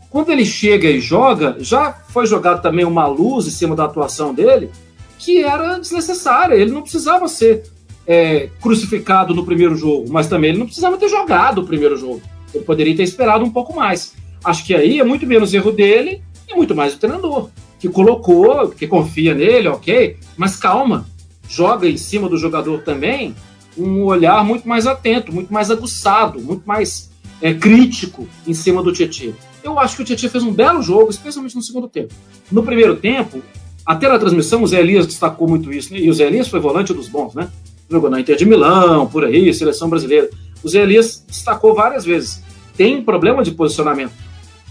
Quando 0.08 0.30
ele 0.30 0.46
chega 0.46 0.88
e 0.88 1.00
joga, 1.00 1.56
já 1.58 1.92
foi 1.92 2.25
jogado 2.25 2.62
também 2.62 2.85
uma 2.85 3.08
luz 3.08 3.49
em 3.49 3.50
cima 3.50 3.75
da 3.75 3.85
atuação 3.85 4.32
dele 4.32 4.70
que 5.18 5.42
era 5.42 5.80
desnecessária. 5.80 6.54
Ele 6.54 6.70
não 6.70 6.82
precisava 6.82 7.26
ser 7.26 7.64
é, 8.06 8.49
crucificado 8.62 9.35
no 9.35 9.44
primeiro 9.44 9.75
jogo, 9.75 10.06
mas 10.08 10.28
também 10.28 10.50
ele 10.50 10.58
não 10.61 10.66
precisava 10.66 10.96
ter 10.96 11.08
jogado 11.08 11.62
o 11.62 11.66
primeiro 11.66 11.96
jogo. 11.96 12.23
Ele 12.54 12.62
poderia 12.62 12.96
ter 12.96 13.02
esperado 13.02 13.44
um 13.44 13.50
pouco 13.50 13.75
mais. 13.75 14.14
Acho 14.44 14.64
que 14.64 14.73
aí 14.73 15.00
é 15.00 15.04
muito 15.04 15.26
menos 15.26 15.52
erro 15.52 15.73
dele 15.73 16.23
e 16.49 16.54
muito 16.54 16.76
mais 16.76 16.94
do 16.94 17.00
treinador, 17.00 17.50
que 17.80 17.88
colocou, 17.88 18.68
que 18.68 18.87
confia 18.87 19.35
nele, 19.35 19.66
ok, 19.66 20.16
mas 20.37 20.54
calma, 20.54 21.04
joga 21.49 21.88
em 21.88 21.97
cima 21.97 22.29
do 22.29 22.37
jogador 22.37 22.83
também 22.83 23.35
um 23.76 24.05
olhar 24.05 24.43
muito 24.45 24.67
mais 24.69 24.87
atento, 24.87 25.33
muito 25.33 25.53
mais 25.53 25.71
aguçado, 25.71 26.41
muito 26.41 26.67
mais 26.67 27.11
é, 27.41 27.53
crítico 27.53 28.26
em 28.47 28.55
cima 28.55 28.83
do 28.83 28.93
Tietchan. 28.93 29.33
Eu 29.62 29.79
acho 29.79 29.97
que 29.97 30.03
o 30.03 30.05
Tietchan 30.05 30.29
fez 30.29 30.45
um 30.45 30.53
belo 30.53 30.81
jogo, 30.83 31.11
especialmente 31.11 31.57
no 31.57 31.62
segundo 31.62 31.88
tempo. 31.88 32.15
No 32.50 32.62
primeiro 32.62 32.97
tempo, 32.97 33.43
até 33.85 34.09
na 34.09 34.19
transmissão, 34.19 34.62
o 34.62 34.67
Zé 34.67 34.81
Elias 34.81 35.07
destacou 35.07 35.49
muito 35.49 35.73
isso, 35.73 35.93
né? 35.93 36.00
e 36.00 36.09
o 36.09 36.15
Zé 36.15 36.26
Elias 36.26 36.49
foi 36.49 36.61
volante 36.61 36.95
dos 36.95 37.09
bons, 37.09 37.35
né? 37.35 37.49
Jogou 37.88 38.11
na 38.11 38.21
Inter 38.21 38.37
de 38.37 38.47
Milão, 38.47 39.07
por 39.07 39.25
aí, 39.25 39.53
seleção 39.53 39.88
brasileira. 39.88 40.29
O 40.62 40.69
Zé 40.69 40.83
Elias 40.83 41.25
destacou 41.26 41.75
várias 41.75 42.05
vezes. 42.05 42.43
Tem 42.76 43.03
problema 43.03 43.43
de 43.43 43.53
posicionamento. 43.53 44.12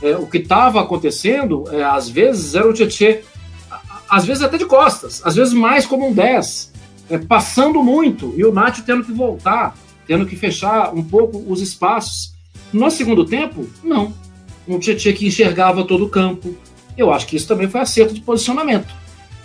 É, 0.01 0.17
o 0.17 0.27
que 0.27 0.37
estava 0.37 0.81
acontecendo, 0.81 1.63
é, 1.71 1.83
às 1.83 2.09
vezes, 2.09 2.55
era 2.55 2.67
o 2.67 2.73
Tietchan, 2.73 3.19
às 4.09 4.25
vezes 4.25 4.43
até 4.43 4.57
de 4.57 4.65
costas, 4.65 5.21
às 5.23 5.35
vezes 5.35 5.53
mais 5.53 5.85
como 5.85 6.07
um 6.07 6.13
10, 6.13 6.71
é, 7.09 7.17
passando 7.17 7.83
muito, 7.83 8.33
e 8.35 8.43
o 8.45 8.51
Nath 8.51 8.79
tendo 8.85 9.03
que 9.03 9.11
voltar, 9.11 9.75
tendo 10.07 10.25
que 10.25 10.35
fechar 10.35 10.93
um 10.93 11.03
pouco 11.03 11.43
os 11.47 11.61
espaços. 11.61 12.33
No 12.71 12.89
segundo 12.89 13.25
tempo, 13.25 13.67
não. 13.83 14.13
Um 14.67 14.79
Tietchan 14.79 15.13
que 15.13 15.27
enxergava 15.27 15.83
todo 15.83 16.05
o 16.05 16.09
campo. 16.09 16.55
Eu 16.97 17.13
acho 17.13 17.27
que 17.27 17.35
isso 17.35 17.47
também 17.47 17.69
foi 17.69 17.81
acerto 17.81 18.13
de 18.13 18.21
posicionamento. 18.21 18.93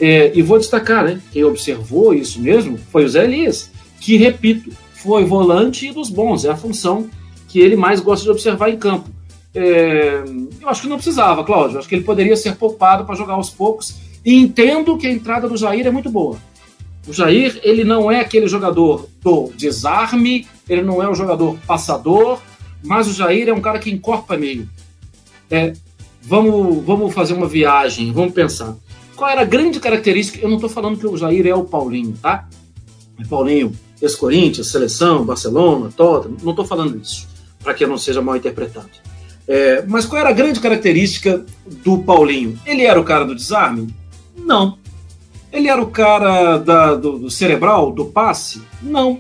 É, 0.01 0.33
e 0.35 0.41
vou 0.41 0.59
destacar, 0.59 1.05
né? 1.05 1.21
Quem 1.31 1.45
observou 1.45 2.15
isso 2.15 2.41
mesmo 2.41 2.79
foi 2.91 3.05
o 3.05 3.09
Zé 3.09 3.25
Elias, 3.25 3.71
que, 4.01 4.17
repito, 4.17 4.71
foi 4.95 5.25
volante 5.25 5.89
e 5.89 5.93
dos 5.93 6.09
bons, 6.09 6.45
é 6.45 6.51
a 6.51 6.57
função 6.57 7.09
que 7.49 7.59
ele 7.59 7.77
mais 7.77 8.01
gosta 8.01 8.25
de 8.25 8.31
observar 8.31 8.71
em 8.71 8.79
campo. 8.79 9.11
É, 9.55 10.23
eu 10.61 10.69
acho 10.69 10.83
que 10.83 10.89
não 10.89 10.97
precisava, 10.97 11.43
Cláudio. 11.45 11.79
Acho 11.79 11.89
que 11.89 11.97
ele 11.97 12.05
poderia 12.05 12.37
ser 12.37 12.55
poupado 12.57 13.05
para 13.05 13.17
jogar 13.17 13.35
aos 13.35 13.51
poucos. 13.51 13.97
E 14.25 14.35
entendo 14.35 14.97
que 14.97 15.07
a 15.07 15.11
entrada 15.11 15.49
do 15.49 15.57
Jair 15.57 15.87
é 15.87 15.91
muito 15.91 16.11
boa. 16.11 16.39
O 17.07 17.13
Jair, 17.13 17.59
ele 17.63 17.85
não 17.85 18.11
é 18.11 18.21
aquele 18.21 18.47
jogador 18.47 19.09
do 19.23 19.51
desarme, 19.57 20.47
ele 20.69 20.83
não 20.83 21.03
é 21.03 21.09
um 21.09 21.15
jogador 21.15 21.59
passador, 21.67 22.41
mas 22.83 23.09
o 23.09 23.13
Jair 23.13 23.49
é 23.49 23.53
um 23.53 23.61
cara 23.61 23.79
que 23.79 23.91
encorpa 23.91 24.37
meio. 24.37 24.69
É, 25.51 25.73
vamos, 26.23 26.85
vamos 26.85 27.15
fazer 27.15 27.35
uma 27.35 27.49
viagem, 27.49 28.13
vamos 28.13 28.33
pensar. 28.33 28.77
Qual 29.17 29.31
era 29.31 29.43
a 29.43 29.45
grande 29.45 29.81
característica? 29.81 30.39
Eu 30.41 30.49
não 30.49 30.57
estou 30.57 30.71
falando 30.71 30.99
que 30.99 31.07
o 31.07 31.17
Jair 31.17 31.47
é 31.47 31.55
o 31.55 31.65
Paulinho, 31.65 32.15
tá? 32.21 32.49
É 33.19 33.25
Paulinho, 33.25 33.73
ex-Corinthians, 34.01 34.69
seleção, 34.69 35.25
Barcelona, 35.25 35.91
Tottenham, 35.95 36.37
não 36.43 36.51
estou 36.51 36.65
falando 36.65 36.99
isso, 36.99 37.29
para 37.63 37.75
que 37.75 37.87
não 37.87 37.99
seja 37.99 38.23
mal 38.23 38.37
interpretado. 38.37 38.89
É, 39.49 39.85
mas 39.87 40.07
qual 40.07 40.21
era 40.21 40.31
a 40.31 40.35
grande 40.35 40.61
característica 40.61 41.45
do 41.67 41.99
Paulinho? 41.99 42.59
Ele 42.65 42.83
era 42.83 43.01
o 43.01 43.05
cara 43.05 43.25
do 43.25 43.35
desarme? 43.35 43.93
Não. 44.37 44.79
Ele 45.53 45.69
era 45.69 45.83
o 45.83 45.91
cara 45.91 46.59
da, 46.59 46.95
do, 46.95 47.19
do 47.19 47.31
cerebral, 47.31 47.93
do 47.93 48.07
passe? 48.07 48.63
Não. 48.83 49.19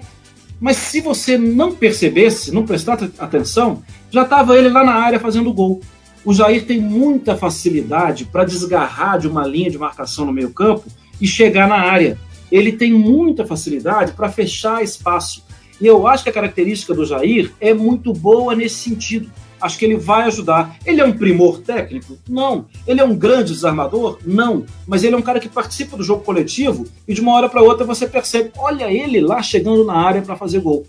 Mas 0.61 0.76
se 0.76 1.00
você 1.00 1.38
não 1.38 1.75
percebesse, 1.75 2.52
não 2.52 2.67
prestar 2.67 2.99
atenção, 3.19 3.83
já 4.11 4.23
estava 4.23 4.57
ele 4.57 4.69
lá 4.69 4.85
na 4.85 4.95
área 4.95 5.19
fazendo 5.19 5.52
gol. 5.52 5.81
O 6.25 6.35
Jair 6.35 6.67
tem 6.67 6.81
muita 6.81 7.37
facilidade 7.37 8.26
para 8.26 8.45
desgarrar 8.45 9.19
de 9.19 9.26
uma 9.26 9.47
linha 9.47 9.71
de 9.71 9.79
marcação 9.79 10.26
no 10.26 10.33
meio-campo 10.33 10.85
e 11.21 11.26
chegar 11.26 11.67
na 11.67 11.76
área. 11.76 12.19
Ele 12.52 12.73
tem 12.73 12.93
muita 12.93 13.47
facilidade 13.47 14.12
para 14.12 14.29
fechar 14.29 14.83
espaço. 14.83 15.45
E 15.81 15.87
eu 15.87 16.07
acho 16.07 16.23
que 16.23 16.31
a 16.31 16.33
característica 16.33 16.93
do 16.93 17.07
Jair 17.07 17.52
é 17.59 17.73
muito 17.73 18.12
boa 18.12 18.55
nesse 18.55 18.76
sentido 18.90 19.31
acho 19.61 19.79
que 19.79 19.85
ele 19.85 19.97
vai 19.97 20.25
ajudar. 20.25 20.76
Ele 20.85 21.00
é 21.00 21.05
um 21.05 21.12
primor 21.12 21.61
técnico? 21.61 22.17
Não. 22.29 22.67
Ele 22.87 23.00
é 23.00 23.05
um 23.05 23.14
grande 23.14 23.52
desarmador? 23.52 24.19
Não. 24.25 24.64
Mas 24.87 25.05
ele 25.05 25.14
é 25.14 25.19
um 25.19 25.23
cara 25.23 25.40
que 25.40 25.49
participa 25.49 25.97
do 25.97 26.02
jogo 26.02 26.23
coletivo 26.23 26.87
e 27.07 27.14
de 27.14 27.21
uma 27.21 27.33
hora 27.35 27.49
para 27.49 27.62
outra 27.62 27.85
você 27.85 28.07
percebe, 28.07 28.52
olha 28.57 28.90
ele 28.90 29.21
lá 29.21 29.43
chegando 29.43 29.85
na 29.85 29.95
área 29.95 30.23
para 30.23 30.37
fazer 30.37 30.61
gol. 30.61 30.87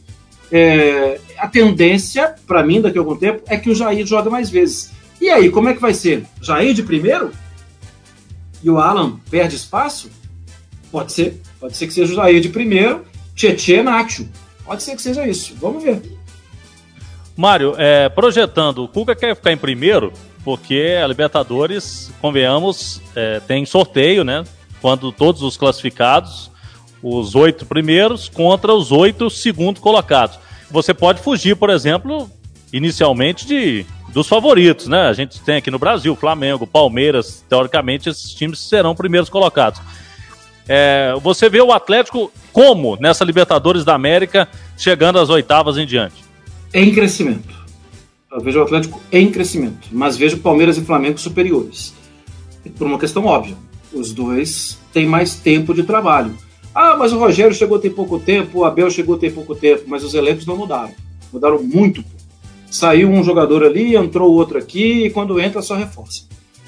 É, 0.52 1.20
a 1.38 1.48
tendência, 1.48 2.36
para 2.46 2.64
mim, 2.64 2.82
daqui 2.82 2.98
a 2.98 3.02
algum 3.02 3.16
tempo, 3.16 3.42
é 3.48 3.58
que 3.58 3.70
o 3.70 3.76
Jair 3.76 4.06
joga 4.06 4.30
mais 4.30 4.50
vezes. 4.50 4.92
E 5.20 5.30
aí, 5.30 5.50
como 5.50 5.70
é 5.70 5.74
que 5.74 5.82
vai 5.82 5.94
ser? 5.94 6.26
Jair 6.42 6.74
de 6.74 6.84
primeiro? 6.84 7.32
E 8.64 8.70
o 8.70 8.78
Alan 8.78 9.20
perde 9.30 9.56
espaço? 9.56 10.10
Pode 10.92 11.14
ser. 11.14 11.40
Pode 11.60 11.78
ser 11.78 11.88
que 11.88 11.94
seja 11.94 12.12
o 12.12 12.16
Jair 12.16 12.42
de 12.42 12.50
primeiro, 12.50 13.06
Tietê 13.36 13.82
Nacho. 13.82 14.28
Pode 14.66 14.84
ser 14.84 14.96
que 14.96 15.02
seja 15.02 15.26
isso. 15.28 15.56
Vamos 15.60 15.84
ver. 15.84 16.02
Mário, 17.36 17.76
é, 17.78 18.10
projetando, 18.10 18.84
o 18.84 18.88
Cuca 18.88 19.16
quer 19.16 19.36
ficar 19.36 19.52
em 19.52 19.58
primeiro, 19.58 20.12
porque 20.44 20.98
a 21.02 21.08
Libertadores, 21.08 22.12
convenhamos, 22.22 23.02
é, 23.16 23.40
tem 23.40 23.66
sorteio, 23.66 24.24
né? 24.24 24.44
Quando 24.82 25.12
todos 25.12 25.42
os 25.42 25.58
classificados, 25.58 26.52
os 27.02 27.36
oito 27.36 27.66
primeiros 27.66 28.30
contra 28.30 28.74
os 28.74 28.92
oito 28.92 29.30
segundos 29.30 29.82
colocados. 29.82 30.40
Você 30.70 30.94
pode 30.94 31.22
fugir, 31.22 31.56
por 31.56 31.70
exemplo, 31.70 32.30
inicialmente 32.72 33.46
de 33.46 33.86
dos 34.14 34.28
favoritos, 34.28 34.88
né? 34.88 35.08
A 35.08 35.14
gente 35.14 35.42
tem 35.42 35.58
aqui 35.58 35.72
no 35.72 35.80
Brasil, 35.80 36.16
Flamengo, 36.16 36.68
Palmeiras, 36.68 37.46
teoricamente 37.48 38.10
esses 38.10 38.34
times 38.34 38.60
serão 38.60 38.94
primeiros 38.94 39.30
colocados. 39.30 39.82
É, 40.68 41.14
você 41.22 41.50
vê 41.50 41.62
o 41.62 41.72
Atlético 41.72 42.32
como 42.52 42.98
nessa 42.98 43.24
Libertadores 43.24 43.86
da 43.86 43.96
América 43.96 44.48
chegando 44.78 45.18
às 45.18 45.30
oitavas 45.30 45.78
em 45.78 45.86
diante? 45.86 46.31
Em 46.74 46.94
crescimento. 46.94 47.62
Eu 48.32 48.40
vejo 48.40 48.60
o 48.60 48.64
Atlético 48.64 49.02
em 49.12 49.30
crescimento, 49.30 49.90
mas 49.92 50.16
vejo 50.16 50.38
Palmeiras 50.38 50.78
e 50.78 50.82
Flamengo 50.82 51.18
superiores. 51.18 51.94
Por 52.78 52.88
uma 52.88 53.00
questão 53.00 53.26
óbvia. 53.26 53.58
Os 53.92 54.14
dois 54.14 54.80
têm 54.94 55.06
mais 55.06 55.36
tempo 55.36 55.74
de 55.74 55.84
trabalho. 55.84 56.34
Ah, 56.74 56.96
mas 56.96 57.12
o 57.12 57.20
Rogério 57.20 57.54
chegou 57.54 57.78
tem 57.78 57.92
pouco 57.92 58.18
tempo, 58.20 58.60
o 58.60 58.66
Abel 58.66 58.90
chegou 58.90 59.18
tem 59.18 59.30
pouco 59.30 59.54
tempo, 59.54 59.84
mas 59.88 60.04
os 60.04 60.14
elencos 60.14 60.46
não 60.46 60.56
mudaram. 60.56 60.94
Mudaram 61.34 61.62
muito. 61.62 62.06
Saiu 62.70 63.10
um 63.10 63.22
jogador 63.22 63.66
ali, 63.66 63.98
entrou 63.98 64.32
outro 64.32 64.58
aqui, 64.58 65.06
e 65.06 65.10
quando 65.10 65.42
entra 65.42 65.62
só 65.62 65.76
reforça. 65.76 66.24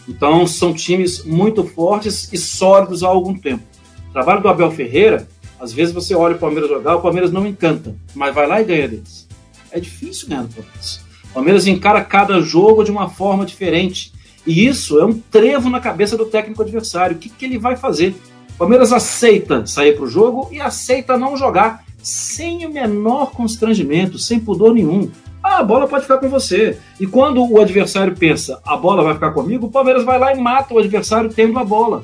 Então 0.06 0.46
são 0.46 0.74
times 0.74 1.24
muito 1.24 1.64
fortes 1.64 2.28
e 2.34 2.38
sólidos 2.38 3.04
há 3.04 3.08
algum 3.08 3.34
tempo. 3.34 3.64
O 4.10 4.12
trabalho 4.12 4.42
do 4.42 4.50
Abel 4.50 4.70
Ferreira, 4.70 5.30
às 5.58 5.72
vezes 5.72 5.94
você 5.94 6.14
olha 6.14 6.36
o 6.36 6.40
Palmeiras 6.40 6.70
jogar, 6.70 6.98
o 6.98 7.02
Palmeiras 7.02 7.32
não 7.32 7.48
encanta, 7.48 7.96
mas 8.14 8.36
vai 8.36 8.46
lá 8.46 8.60
e 8.60 8.66
ganha 8.66 8.90
deles. 8.90 9.30
É 9.74 9.80
difícil 9.80 10.30
ganhar 10.30 10.44
do 10.44 10.54
Palmeiras. 10.54 11.02
O 11.24 11.34
Palmeiras 11.34 11.66
encara 11.66 12.04
cada 12.04 12.40
jogo 12.40 12.84
de 12.84 12.92
uma 12.92 13.10
forma 13.10 13.44
diferente. 13.44 14.14
E 14.46 14.68
isso 14.68 15.00
é 15.00 15.06
um 15.06 15.14
trevo 15.14 15.68
na 15.68 15.80
cabeça 15.80 16.16
do 16.16 16.26
técnico 16.26 16.62
adversário. 16.62 17.16
O 17.16 17.20
que, 17.20 17.28
que 17.28 17.44
ele 17.44 17.58
vai 17.58 17.76
fazer? 17.76 18.16
O 18.52 18.58
Palmeiras 18.60 18.94
aceita 18.94 19.66
sair 19.66 19.96
para 19.96 20.04
o 20.04 20.10
jogo 20.10 20.48
e 20.52 20.62
aceita 20.62 21.18
não 21.18 21.36
jogar 21.36 21.84
sem 22.04 22.68
o 22.68 22.72
menor 22.72 23.32
constrangimento, 23.32 24.20
sem 24.20 24.40
pudor 24.40 24.76
nenhum. 24.76 25.10
Ah, 25.42 25.58
a 25.58 25.64
bola 25.64 25.88
pode 25.88 26.04
ficar 26.04 26.20
com 26.20 26.30
você. 26.30 26.78
E 27.00 27.08
quando 27.08 27.44
o 27.44 27.60
adversário 27.60 28.16
pensa, 28.16 28.62
a 28.64 28.78
bola 28.78 29.04
vai 29.04 29.16
ficar 29.16 29.32
comigo, 29.32 29.66
o 29.66 29.72
Palmeiras 29.72 30.04
vai 30.04 30.20
lá 30.20 30.36
e 30.36 30.40
mata 30.40 30.72
o 30.74 30.78
adversário 30.78 31.34
tendo 31.34 31.58
a 31.58 31.64
bola. 31.64 32.04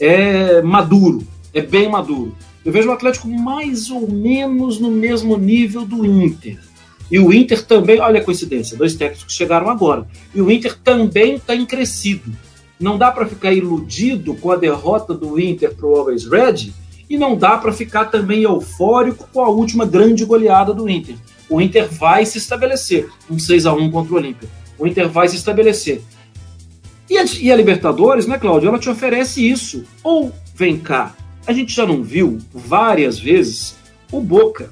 É 0.00 0.62
maduro, 0.62 1.22
é 1.52 1.60
bem 1.60 1.90
maduro. 1.90 2.34
Eu 2.64 2.72
vejo 2.72 2.88
o 2.88 2.92
Atlético 2.92 3.28
mais 3.28 3.90
ou 3.90 4.10
menos 4.10 4.80
no 4.80 4.90
mesmo 4.90 5.36
nível 5.36 5.84
do 5.84 6.06
Inter. 6.06 6.58
E 7.10 7.18
o 7.18 7.32
Inter 7.32 7.64
também, 7.64 8.00
olha 8.00 8.20
a 8.20 8.24
coincidência, 8.24 8.76
dois 8.76 8.94
técnicos 8.94 9.34
chegaram 9.34 9.68
agora. 9.68 10.06
E 10.34 10.40
o 10.40 10.50
Inter 10.50 10.76
também 10.78 11.36
está 11.36 11.54
em 11.54 11.64
crescido. 11.64 12.32
Não 12.78 12.98
dá 12.98 13.10
para 13.10 13.26
ficar 13.26 13.52
iludido 13.52 14.34
com 14.34 14.50
a 14.50 14.56
derrota 14.56 15.14
do 15.14 15.40
Inter 15.40 15.74
para 15.74 15.86
o 15.86 15.94
Always 15.94 16.26
Red 16.26 16.72
e 17.08 17.16
não 17.16 17.36
dá 17.36 17.56
para 17.56 17.72
ficar 17.72 18.06
também 18.06 18.42
eufórico 18.42 19.28
com 19.32 19.40
a 19.40 19.48
última 19.48 19.86
grande 19.86 20.24
goleada 20.24 20.74
do 20.74 20.88
Inter. 20.88 21.14
O 21.48 21.60
Inter 21.60 21.88
vai 21.88 22.26
se 22.26 22.38
estabelecer, 22.38 23.08
um 23.30 23.38
6 23.38 23.66
a 23.66 23.72
1 23.72 23.90
contra 23.90 24.12
o 24.12 24.16
Olímpia. 24.16 24.48
O 24.76 24.86
Inter 24.86 25.08
vai 25.08 25.28
se 25.28 25.36
estabelecer. 25.36 26.02
E 27.08 27.16
a, 27.16 27.24
e 27.24 27.52
a 27.52 27.56
Libertadores, 27.56 28.26
né, 28.26 28.36
Cláudio? 28.36 28.68
Ela 28.68 28.80
te 28.80 28.90
oferece 28.90 29.48
isso. 29.48 29.84
Ou 30.02 30.32
vem 30.54 30.76
cá, 30.76 31.14
a 31.46 31.52
gente 31.52 31.72
já 31.72 31.86
não 31.86 32.02
viu 32.02 32.38
várias 32.52 33.18
vezes 33.18 33.76
o 34.10 34.20
Boca 34.20 34.70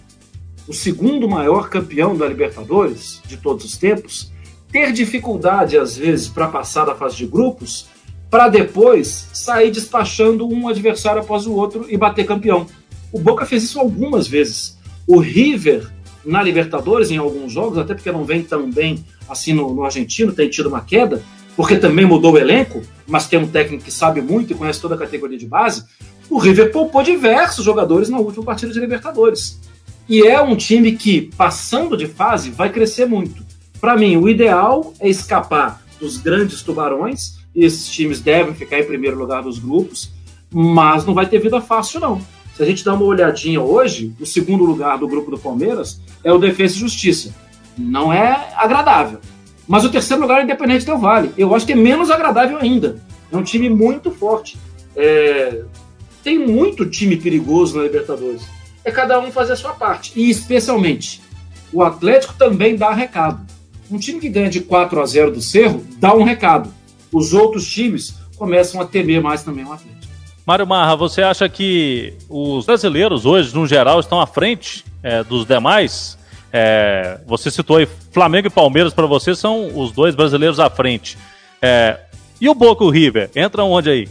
o 0.66 0.72
segundo 0.72 1.28
maior 1.28 1.68
campeão 1.68 2.16
da 2.16 2.26
Libertadores 2.26 3.20
de 3.26 3.36
todos 3.36 3.64
os 3.64 3.76
tempos, 3.76 4.32
ter 4.70 4.92
dificuldade 4.92 5.76
às 5.78 5.96
vezes 5.96 6.28
para 6.28 6.48
passar 6.48 6.84
da 6.84 6.94
fase 6.94 7.16
de 7.16 7.26
grupos, 7.26 7.86
para 8.30 8.48
depois 8.48 9.28
sair 9.32 9.70
despachando 9.70 10.48
um 10.48 10.66
adversário 10.68 11.20
após 11.20 11.46
o 11.46 11.52
outro 11.52 11.86
e 11.88 11.96
bater 11.96 12.26
campeão. 12.26 12.66
O 13.12 13.20
Boca 13.20 13.46
fez 13.46 13.62
isso 13.62 13.78
algumas 13.78 14.26
vezes. 14.26 14.76
O 15.06 15.20
River 15.20 15.92
na 16.24 16.42
Libertadores, 16.42 17.10
em 17.10 17.18
alguns 17.18 17.52
jogos, 17.52 17.78
até 17.78 17.94
porque 17.94 18.10
não 18.10 18.24
vem 18.24 18.42
tão 18.42 18.70
bem 18.70 19.04
assim 19.28 19.52
no, 19.52 19.72
no 19.72 19.84
argentino, 19.84 20.32
tem 20.32 20.48
tido 20.48 20.68
uma 20.68 20.80
queda, 20.80 21.22
porque 21.56 21.76
também 21.76 22.06
mudou 22.06 22.32
o 22.32 22.38
elenco, 22.38 22.82
mas 23.06 23.28
tem 23.28 23.38
um 23.38 23.46
técnico 23.46 23.84
que 23.84 23.92
sabe 23.92 24.20
muito 24.20 24.52
e 24.52 24.56
conhece 24.56 24.80
toda 24.80 24.94
a 24.94 24.98
categoria 24.98 25.38
de 25.38 25.46
base. 25.46 25.84
O 26.28 26.38
River 26.38 26.72
poupou 26.72 27.02
diversos 27.02 27.64
jogadores 27.64 28.08
na 28.08 28.18
última 28.18 28.44
partida 28.44 28.72
de 28.72 28.80
Libertadores. 28.80 29.60
E 30.08 30.22
é 30.22 30.40
um 30.40 30.54
time 30.54 30.92
que, 30.92 31.30
passando 31.36 31.96
de 31.96 32.06
fase, 32.06 32.50
vai 32.50 32.70
crescer 32.70 33.06
muito. 33.06 33.44
Para 33.80 33.96
mim, 33.96 34.16
o 34.16 34.28
ideal 34.28 34.92
é 35.00 35.08
escapar 35.08 35.82
dos 36.00 36.18
grandes 36.18 36.62
tubarões, 36.62 37.38
esses 37.54 37.88
times 37.88 38.20
devem 38.20 38.54
ficar 38.54 38.80
em 38.80 38.84
primeiro 38.84 39.16
lugar 39.16 39.42
dos 39.42 39.58
grupos, 39.58 40.12
mas 40.52 41.06
não 41.06 41.14
vai 41.14 41.26
ter 41.26 41.38
vida 41.38 41.60
fácil, 41.60 42.00
não. 42.00 42.20
Se 42.54 42.62
a 42.62 42.66
gente 42.66 42.84
dá 42.84 42.94
uma 42.94 43.04
olhadinha 43.04 43.60
hoje, 43.60 44.14
o 44.20 44.26
segundo 44.26 44.64
lugar 44.64 44.98
do 44.98 45.08
grupo 45.08 45.30
do 45.30 45.38
Palmeiras 45.38 46.00
é 46.22 46.32
o 46.32 46.38
Defesa 46.38 46.76
e 46.76 46.78
Justiça. 46.78 47.34
Não 47.76 48.12
é 48.12 48.52
agradável. 48.56 49.18
Mas 49.66 49.84
o 49.84 49.90
terceiro 49.90 50.22
lugar 50.22 50.38
é 50.38 50.42
o 50.42 50.44
Independente 50.44 50.84
Del 50.84 50.98
Vale. 50.98 51.32
Eu 51.36 51.54
acho 51.54 51.66
que 51.66 51.72
é 51.72 51.76
menos 51.76 52.10
agradável 52.10 52.58
ainda. 52.58 53.02
É 53.32 53.36
um 53.36 53.42
time 53.42 53.68
muito 53.68 54.10
forte. 54.10 54.58
É... 54.94 55.62
Tem 56.22 56.38
muito 56.38 56.86
time 56.86 57.16
perigoso 57.16 57.76
na 57.76 57.82
Libertadores 57.82 58.42
é 58.84 58.90
cada 58.90 59.18
um 59.18 59.30
fazer 59.32 59.54
a 59.54 59.56
sua 59.56 59.72
parte. 59.72 60.12
E 60.14 60.28
especialmente, 60.28 61.22
o 61.72 61.82
Atlético 61.82 62.34
também 62.34 62.76
dá 62.76 62.92
recado. 62.92 63.44
Um 63.90 63.98
time 63.98 64.20
que 64.20 64.28
ganha 64.28 64.50
de 64.50 64.60
4 64.60 65.00
a 65.00 65.06
0 65.06 65.32
do 65.32 65.40
Cerro 65.40 65.84
dá 65.98 66.14
um 66.14 66.22
recado. 66.22 66.72
Os 67.12 67.32
outros 67.32 67.66
times 67.66 68.14
começam 68.36 68.80
a 68.80 68.84
temer 68.84 69.22
mais 69.22 69.42
também 69.42 69.64
o 69.64 69.72
Atlético. 69.72 70.12
Mário 70.46 70.66
Marra, 70.66 70.94
você 70.94 71.22
acha 71.22 71.48
que 71.48 72.12
os 72.28 72.66
brasileiros 72.66 73.24
hoje, 73.24 73.54
no 73.54 73.66
geral, 73.66 74.00
estão 74.00 74.20
à 74.20 74.26
frente 74.26 74.84
é, 75.02 75.24
dos 75.24 75.46
demais? 75.46 76.18
É, 76.52 77.20
você 77.26 77.50
citou 77.50 77.78
aí 77.78 77.88
Flamengo 78.12 78.46
e 78.46 78.50
Palmeiras 78.50 78.92
para 78.92 79.06
você 79.06 79.34
são 79.34 79.70
os 79.74 79.90
dois 79.90 80.14
brasileiros 80.14 80.60
à 80.60 80.68
frente. 80.68 81.16
É, 81.62 81.98
e 82.40 82.48
o 82.48 82.54
Boca 82.54 82.84
e 82.84 82.86
o 82.86 82.90
River 82.90 83.30
entram 83.34 83.70
onde 83.72 83.90
aí? 83.90 84.08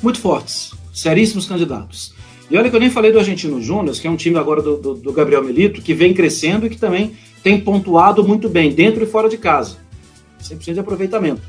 Muito 0.00 0.20
fortes 0.20 0.76
seríssimos 0.96 1.46
candidatos. 1.46 2.14
E 2.50 2.56
olha 2.56 2.70
que 2.70 2.76
eu 2.76 2.80
nem 2.80 2.90
falei 2.90 3.10
do 3.10 3.18
Argentino 3.18 3.60
Júnior, 3.60 3.94
que 3.96 4.06
é 4.06 4.10
um 4.10 4.16
time 4.16 4.38
agora 4.38 4.62
do, 4.62 4.76
do, 4.76 4.94
do, 4.94 5.12
Gabriel 5.12 5.42
Melito, 5.42 5.82
que 5.82 5.92
vem 5.92 6.14
crescendo 6.14 6.66
e 6.66 6.70
que 6.70 6.78
também 6.78 7.16
tem 7.42 7.60
pontuado 7.60 8.26
muito 8.26 8.48
bem, 8.48 8.72
dentro 8.72 9.02
e 9.02 9.06
fora 9.06 9.28
de 9.28 9.36
casa. 9.36 9.78
100% 10.42 10.74
de 10.74 10.80
aproveitamento. 10.80 11.42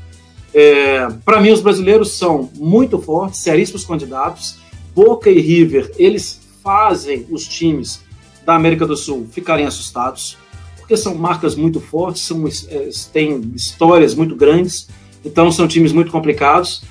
É, 0.52 1.08
Para 1.24 1.40
mim, 1.40 1.50
os 1.50 1.60
brasileiros 1.60 2.12
são 2.12 2.50
muito 2.56 2.98
fortes, 2.98 3.40
seríssimos 3.40 3.84
candidatos. 3.84 4.58
Boca 4.94 5.30
e 5.30 5.40
River, 5.40 5.92
eles 5.96 6.40
fazem 6.62 7.26
os 7.30 7.46
times 7.46 8.00
da 8.44 8.56
América 8.56 8.86
do 8.86 8.96
Sul 8.96 9.28
ficarem 9.30 9.66
assustados, 9.66 10.36
porque 10.76 10.96
são 10.96 11.14
marcas 11.14 11.54
muito 11.54 11.80
fortes, 11.80 12.22
são, 12.22 12.44
é, 12.46 12.88
têm 13.12 13.52
histórias 13.54 14.14
muito 14.14 14.34
grandes, 14.34 14.88
então 15.24 15.52
são 15.52 15.68
times 15.68 15.92
muito 15.92 16.10
complicados. 16.10 16.82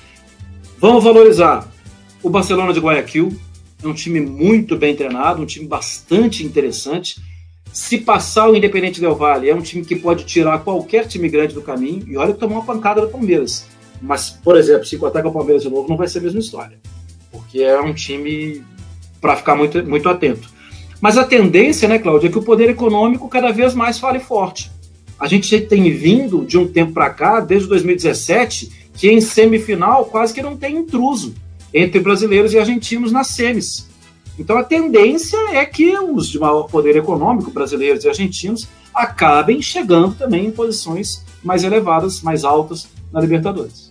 Vamos 0.78 1.04
valorizar 1.04 1.68
o 2.22 2.30
Barcelona 2.30 2.72
de 2.72 2.80
Guayaquil, 2.80 3.36
um 3.84 3.92
time 3.92 4.20
muito 4.20 4.76
bem 4.76 4.94
treinado, 4.94 5.42
um 5.42 5.46
time 5.46 5.66
bastante 5.66 6.44
interessante. 6.44 7.20
Se 7.72 7.98
passar 7.98 8.48
o 8.48 8.56
Independente 8.56 9.00
Del 9.00 9.14
Valle, 9.14 9.48
é 9.48 9.54
um 9.54 9.60
time 9.60 9.84
que 9.84 9.94
pode 9.94 10.24
tirar 10.24 10.58
qualquer 10.60 11.06
time 11.06 11.28
grande 11.28 11.54
do 11.54 11.62
caminho. 11.62 12.04
E 12.08 12.16
olha 12.16 12.32
que 12.32 12.40
tomou 12.40 12.58
uma 12.58 12.64
pancada 12.64 13.00
do 13.00 13.08
Palmeiras. 13.08 13.66
Mas, 14.00 14.30
por 14.30 14.56
exemplo, 14.56 14.84
se 14.84 14.96
ataca 15.04 15.28
o 15.28 15.32
Palmeiras 15.32 15.62
de 15.62 15.70
novo, 15.70 15.88
não 15.88 15.96
vai 15.96 16.08
ser 16.08 16.18
a 16.18 16.22
mesma 16.22 16.40
história. 16.40 16.78
Porque 17.30 17.60
é 17.60 17.80
um 17.80 17.94
time 17.94 18.64
para 19.20 19.36
ficar 19.36 19.54
muito, 19.54 19.84
muito 19.84 20.08
atento. 20.08 20.48
Mas 21.00 21.16
a 21.16 21.24
tendência, 21.24 21.88
né, 21.88 21.98
Cláudio, 21.98 22.28
é 22.28 22.32
que 22.32 22.38
o 22.38 22.42
poder 22.42 22.70
econômico 22.70 23.28
cada 23.28 23.52
vez 23.52 23.74
mais 23.74 23.98
fale 23.98 24.18
forte. 24.18 24.70
A 25.18 25.28
gente 25.28 25.60
tem 25.60 25.90
vindo 25.92 26.44
de 26.44 26.56
um 26.58 26.66
tempo 26.66 26.92
para 26.92 27.10
cá, 27.10 27.40
desde 27.40 27.68
2017, 27.68 28.90
que 28.94 29.10
em 29.10 29.20
semifinal 29.20 30.04
quase 30.06 30.34
que 30.34 30.42
não 30.42 30.56
tem 30.56 30.76
intruso 30.76 31.34
entre 31.72 32.00
brasileiros 32.00 32.52
e 32.52 32.58
argentinos 32.58 33.12
nas 33.12 33.28
semis. 33.28 33.88
Então 34.38 34.56
a 34.56 34.64
tendência 34.64 35.36
é 35.52 35.64
que 35.66 35.98
os 35.98 36.28
de 36.28 36.38
maior 36.38 36.64
poder 36.64 36.96
econômico, 36.96 37.50
brasileiros 37.50 38.04
e 38.04 38.08
argentinos, 38.08 38.68
acabem 38.94 39.60
chegando 39.60 40.14
também 40.14 40.46
em 40.46 40.50
posições 40.50 41.24
mais 41.42 41.64
elevadas, 41.64 42.22
mais 42.22 42.44
altas 42.44 42.88
na 43.12 43.20
Libertadores. 43.20 43.90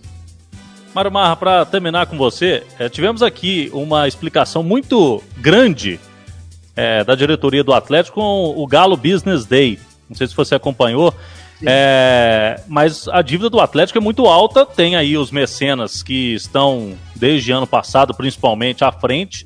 Mário 0.94 1.12
Marra, 1.12 1.36
para 1.36 1.64
terminar 1.64 2.06
com 2.06 2.16
você, 2.16 2.64
é, 2.78 2.88
tivemos 2.88 3.22
aqui 3.22 3.70
uma 3.72 4.08
explicação 4.08 4.62
muito 4.62 5.22
grande 5.36 6.00
é, 6.74 7.04
da 7.04 7.14
diretoria 7.14 7.62
do 7.62 7.72
Atlético 7.72 8.16
com 8.16 8.54
o 8.56 8.66
Galo 8.66 8.96
Business 8.96 9.44
Day. 9.44 9.78
Não 10.08 10.16
sei 10.16 10.26
se 10.26 10.34
você 10.34 10.54
acompanhou. 10.54 11.14
É, 11.66 12.60
mas 12.68 13.08
a 13.08 13.20
dívida 13.22 13.50
do 13.50 13.60
Atlético 13.60 13.98
é 13.98 14.00
muito 14.00 14.26
alta. 14.26 14.64
Tem 14.64 14.96
aí 14.96 15.16
os 15.16 15.30
mecenas 15.30 16.02
que 16.02 16.34
estão, 16.34 16.92
desde 17.16 17.50
ano 17.52 17.66
passado, 17.66 18.14
principalmente, 18.14 18.84
à 18.84 18.92
frente. 18.92 19.44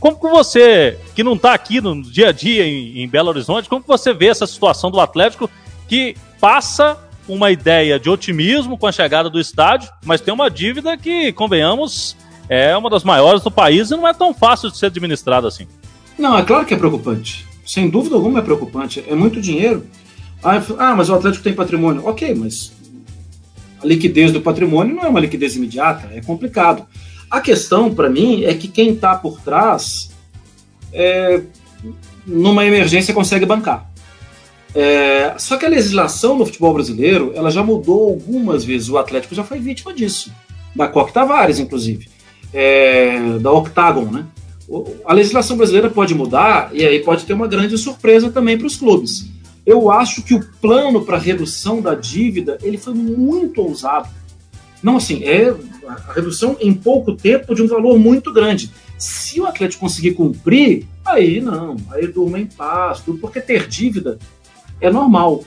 Como 0.00 0.18
que 0.18 0.28
você, 0.28 0.98
que 1.14 1.22
não 1.22 1.34
está 1.34 1.54
aqui 1.54 1.80
no 1.80 2.02
dia 2.02 2.30
a 2.30 2.32
dia 2.32 2.66
em, 2.66 3.02
em, 3.02 3.08
Belo 3.08 3.28
Horizonte, 3.28 3.68
como 3.68 3.82
que 3.82 3.88
você 3.88 4.12
vê 4.12 4.26
essa 4.26 4.46
situação 4.48 4.90
do 4.90 5.00
Atlético 5.00 5.48
que 5.86 6.16
passa 6.40 6.98
uma 7.28 7.52
ideia 7.52 8.00
de 8.00 8.10
otimismo 8.10 8.76
com 8.76 8.88
a 8.88 8.92
chegada 8.92 9.30
do 9.30 9.38
estádio, 9.38 9.88
mas 10.04 10.20
tem 10.20 10.34
uma 10.34 10.50
dívida 10.50 10.96
que, 10.96 11.32
convenhamos, 11.32 12.16
é 12.48 12.76
uma 12.76 12.90
das 12.90 13.04
maiores 13.04 13.42
do 13.42 13.50
país 13.50 13.92
e 13.92 13.96
não 13.96 14.08
é 14.08 14.12
tão 14.12 14.34
fácil 14.34 14.70
de 14.72 14.76
ser 14.76 14.86
administrada 14.86 15.46
assim. 15.46 15.68
Não, 16.18 16.36
é 16.36 16.42
claro 16.42 16.66
que 16.66 16.74
é 16.74 16.76
preocupante. 16.76 17.46
Sem 17.64 17.88
dúvida 17.88 18.16
alguma 18.16 18.40
é 18.40 18.42
preocupante. 18.42 19.04
É 19.08 19.14
muito 19.14 19.40
dinheiro. 19.40 19.86
Ah, 20.42 20.94
mas 20.94 21.08
o 21.08 21.14
Atlético 21.14 21.44
tem 21.44 21.54
patrimônio. 21.54 22.02
Ok, 22.04 22.34
mas 22.34 22.72
a 23.82 23.86
liquidez 23.86 24.32
do 24.32 24.40
patrimônio 24.40 24.94
não 24.94 25.04
é 25.04 25.08
uma 25.08 25.20
liquidez 25.20 25.56
imediata, 25.56 26.10
é 26.12 26.20
complicado. 26.20 26.86
A 27.30 27.40
questão, 27.40 27.94
para 27.94 28.10
mim, 28.10 28.44
é 28.44 28.54
que 28.54 28.68
quem 28.68 28.92
está 28.92 29.14
por 29.14 29.40
trás, 29.40 30.10
é, 30.92 31.42
numa 32.26 32.64
emergência, 32.64 33.14
consegue 33.14 33.46
bancar. 33.46 33.90
É, 34.74 35.34
só 35.38 35.56
que 35.56 35.66
a 35.66 35.68
legislação 35.68 36.36
no 36.36 36.46
futebol 36.46 36.74
brasileiro, 36.74 37.32
ela 37.34 37.50
já 37.50 37.62
mudou 37.62 38.10
algumas 38.10 38.64
vezes. 38.64 38.88
O 38.88 38.98
Atlético 38.98 39.34
já 39.34 39.44
foi 39.44 39.58
vítima 39.58 39.92
disso. 39.92 40.32
Da 40.74 40.88
Coque 40.88 41.12
Tavares, 41.12 41.58
inclusive. 41.58 42.08
É, 42.52 43.38
da 43.40 43.50
Octagon, 43.52 44.10
né? 44.10 44.26
A 45.04 45.12
legislação 45.12 45.56
brasileira 45.56 45.90
pode 45.90 46.14
mudar 46.14 46.70
e 46.72 46.84
aí 46.84 47.00
pode 47.00 47.24
ter 47.24 47.34
uma 47.34 47.46
grande 47.46 47.76
surpresa 47.76 48.30
também 48.30 48.56
para 48.56 48.66
os 48.66 48.76
clubes. 48.76 49.26
Eu 49.64 49.90
acho 49.90 50.22
que 50.22 50.34
o 50.34 50.44
plano 50.60 51.04
para 51.04 51.18
redução 51.18 51.80
da 51.80 51.94
dívida 51.94 52.58
ele 52.62 52.76
foi 52.76 52.94
muito 52.94 53.60
ousado. 53.60 54.08
Não 54.82 54.96
assim, 54.96 55.22
é 55.22 55.54
a 55.86 56.12
redução 56.12 56.56
em 56.60 56.74
pouco 56.74 57.14
tempo 57.14 57.54
de 57.54 57.62
um 57.62 57.68
valor 57.68 57.98
muito 57.98 58.32
grande. 58.32 58.72
Se 58.98 59.40
o 59.40 59.46
Atlético 59.46 59.80
conseguir 59.82 60.14
cumprir, 60.14 60.86
aí 61.04 61.40
não, 61.40 61.76
aí 61.90 62.06
durma 62.06 62.38
em 62.38 62.46
paz, 62.46 63.00
tudo, 63.00 63.18
porque 63.18 63.40
ter 63.40 63.68
dívida 63.68 64.18
é 64.80 64.90
normal. 64.90 65.44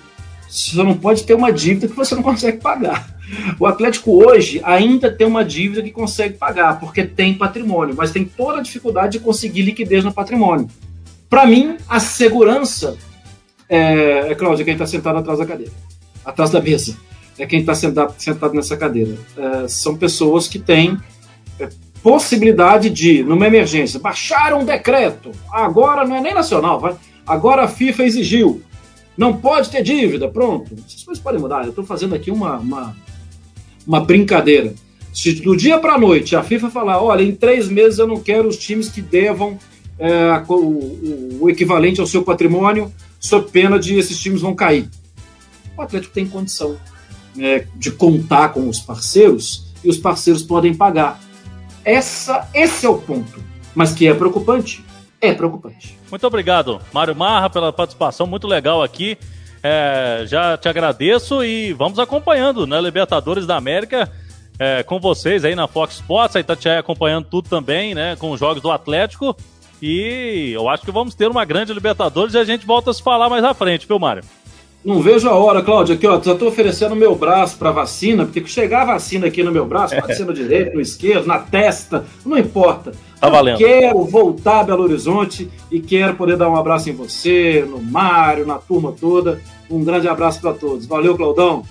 Você 0.48 0.82
não 0.82 0.96
pode 0.96 1.24
ter 1.24 1.34
uma 1.34 1.52
dívida 1.52 1.88
que 1.88 1.96
você 1.96 2.16
não 2.16 2.24
consegue 2.24 2.62
pagar. 2.62 3.14
O 3.60 3.66
Atlético 3.66 4.24
hoje 4.24 4.62
ainda 4.64 5.12
tem 5.12 5.26
uma 5.26 5.44
dívida 5.44 5.82
que 5.82 5.92
consegue 5.92 6.38
pagar, 6.38 6.80
porque 6.80 7.04
tem 7.04 7.34
patrimônio, 7.34 7.96
mas 7.96 8.12
tem 8.12 8.24
toda 8.24 8.60
a 8.60 8.64
dificuldade 8.64 9.18
de 9.18 9.24
conseguir 9.24 9.64
liquidez 9.64 10.04
no 10.04 10.14
patrimônio. 10.14 10.70
Para 11.30 11.46
mim, 11.46 11.78
a 11.90 12.00
segurança 12.00 12.98
é, 13.70 14.32
é 14.32 14.36
quem 14.36 14.74
está 14.74 14.86
sentado 14.86 15.18
atrás 15.18 15.40
da 15.40 15.46
cadeira, 15.46 15.72
atrás 16.24 16.52
da 16.52 16.62
mesa. 16.62 16.98
É 17.38 17.46
quem 17.46 17.60
está 17.60 17.76
sentado, 17.76 18.16
sentado 18.18 18.54
nessa 18.54 18.78
cadeira. 18.78 19.18
É, 19.38 19.68
são 19.68 19.98
pessoas 19.98 20.48
que 20.48 20.58
têm 20.58 20.98
é, 21.60 21.68
possibilidade 22.02 22.90
de, 22.90 23.24
numa 23.24 23.48
emergência, 23.48 24.00
baixar 24.00 24.54
um 24.54 24.64
decreto. 24.64 25.32
Agora 25.52 26.06
não 26.06 26.16
é 26.16 26.22
nem 26.22 26.34
nacional, 26.34 26.80
vai. 26.80 26.96
Agora 27.28 27.64
a 27.64 27.68
FIFA 27.68 28.04
exigiu. 28.04 28.62
Não 29.18 29.36
pode 29.36 29.70
ter 29.70 29.82
dívida, 29.82 30.28
pronto. 30.28 30.76
Essas 30.86 31.04
coisas 31.04 31.24
podem 31.24 31.40
mudar. 31.40 31.64
Eu 31.64 31.70
estou 31.70 31.86
fazendo 31.86 32.16
aqui 32.16 32.30
uma, 32.30 32.58
uma, 32.58 32.96
uma 33.88 34.00
brincadeira. 34.00 34.74
Se 35.14 35.34
do 35.34 35.56
dia 35.56 35.80
para 35.80 35.94
a 35.94 35.98
noite 35.98 36.36
a 36.36 36.44
FIFA 36.44 36.70
falar, 36.70 37.02
olha, 37.02 37.24
em 37.24 37.34
três 37.34 37.70
meses 37.70 38.00
eu 38.00 38.08
não 38.08 38.20
quero 38.20 38.48
os 38.48 38.58
times 38.58 38.90
que 38.90 39.02
devam 39.02 39.58
é, 39.98 40.44
o, 40.50 41.38
o, 41.42 41.50
equivalente 41.50 42.02
ao 42.02 42.08
seu 42.08 42.22
patrimônio 42.22 42.92
sob 43.26 43.50
pena 43.50 43.80
de 43.80 43.98
esses 43.98 44.20
times 44.20 44.42
vão 44.42 44.54
cair. 44.54 44.90
O 45.76 45.82
Atlético 45.82 46.14
tem 46.14 46.28
condição 46.28 46.78
é, 47.38 47.66
de 47.76 47.92
contar 47.92 48.50
com 48.50 48.70
os 48.70 48.80
parceiros 48.80 49.74
e 49.84 49.90
os 49.90 49.98
parceiros 49.98 50.44
podem 50.44 50.74
pagar. 50.74 51.20
Essa, 51.84 52.48
esse 52.54 52.86
é 52.86 52.90
o 52.90 52.98
ponto. 52.98 53.44
Mas 53.74 53.94
que 53.94 54.08
é 54.08 54.14
preocupante, 54.14 54.86
é 55.20 55.34
preocupante. 55.34 55.98
Muito 56.10 56.26
obrigado, 56.26 56.80
Mário 56.94 57.16
Marra, 57.16 57.50
pela 57.50 57.74
participação 57.74 58.26
muito 58.26 58.48
legal 58.48 58.82
aqui. 58.82 59.18
É, 59.62 60.24
já 60.28 60.56
te 60.58 60.70
agradeço 60.70 61.44
e 61.44 61.74
vamos 61.74 62.00
acompanhando, 62.00 62.66
né? 62.66 62.80
Libertadores 62.80 63.46
da 63.46 63.58
América 63.58 64.10
é, 64.60 64.84
com 64.84 65.00
vocês 65.00 65.44
aí 65.44 65.56
na 65.56 65.68
Fox 65.68 65.96
Sports, 65.96 66.36
a 66.36 66.40
Itatiaia 66.40 66.80
acompanhando 66.80 67.26
tudo 67.26 67.50
também, 67.50 67.94
né? 67.94 68.16
Com 68.16 68.32
os 68.32 68.40
jogos 68.40 68.62
do 68.62 68.72
Atlético. 68.72 69.36
E 69.88 70.52
eu 70.52 70.68
acho 70.68 70.84
que 70.84 70.92
vamos 70.92 71.14
ter 71.14 71.30
uma 71.30 71.46
grande 71.46 71.72
Libertadores 71.72 72.34
e 72.34 72.40
a 72.40 72.44
gente 72.44 72.66
volta 72.66 72.90
a 72.90 72.94
se 72.94 73.04
falar 73.04 73.30
mais 73.30 73.44
à 73.44 73.54
frente, 73.54 73.86
viu, 73.86 74.00
Mário? 74.00 74.24
Não 74.84 75.00
vejo 75.00 75.30
a 75.30 75.36
hora, 75.36 75.62
Cláudio. 75.62 75.94
Aqui, 75.94 76.08
ó, 76.08 76.20
já 76.20 76.34
tô 76.34 76.48
oferecendo 76.48 76.96
meu 76.96 77.14
braço 77.14 77.56
para 77.56 77.70
vacina, 77.70 78.26
porque 78.26 78.44
chegar 78.48 78.82
a 78.82 78.94
vacina 78.94 79.28
aqui 79.28 79.44
no 79.44 79.52
meu 79.52 79.64
braço, 79.64 79.96
pode 80.02 80.18
ser 80.18 80.26
no 80.26 80.34
direito, 80.34 80.74
no 80.74 80.82
esquerdo, 80.82 81.28
na 81.28 81.38
testa, 81.38 82.04
não 82.26 82.36
importa. 82.36 82.94
Tá 83.22 83.30
valendo. 83.30 83.62
Eu 83.62 83.68
quero 83.68 84.04
voltar 84.06 84.62
a 84.62 84.64
Belo 84.64 84.82
Horizonte 84.82 85.52
e 85.70 85.80
quero 85.80 86.16
poder 86.16 86.36
dar 86.36 86.50
um 86.50 86.56
abraço 86.56 86.90
em 86.90 86.94
você, 86.94 87.64
no 87.70 87.80
Mário, 87.80 88.44
na 88.44 88.58
turma 88.58 88.92
toda. 88.92 89.40
Um 89.70 89.84
grande 89.84 90.08
abraço 90.08 90.42
para 90.42 90.54
todos. 90.54 90.88
Valeu, 90.88 91.16
Claudão. 91.16 91.64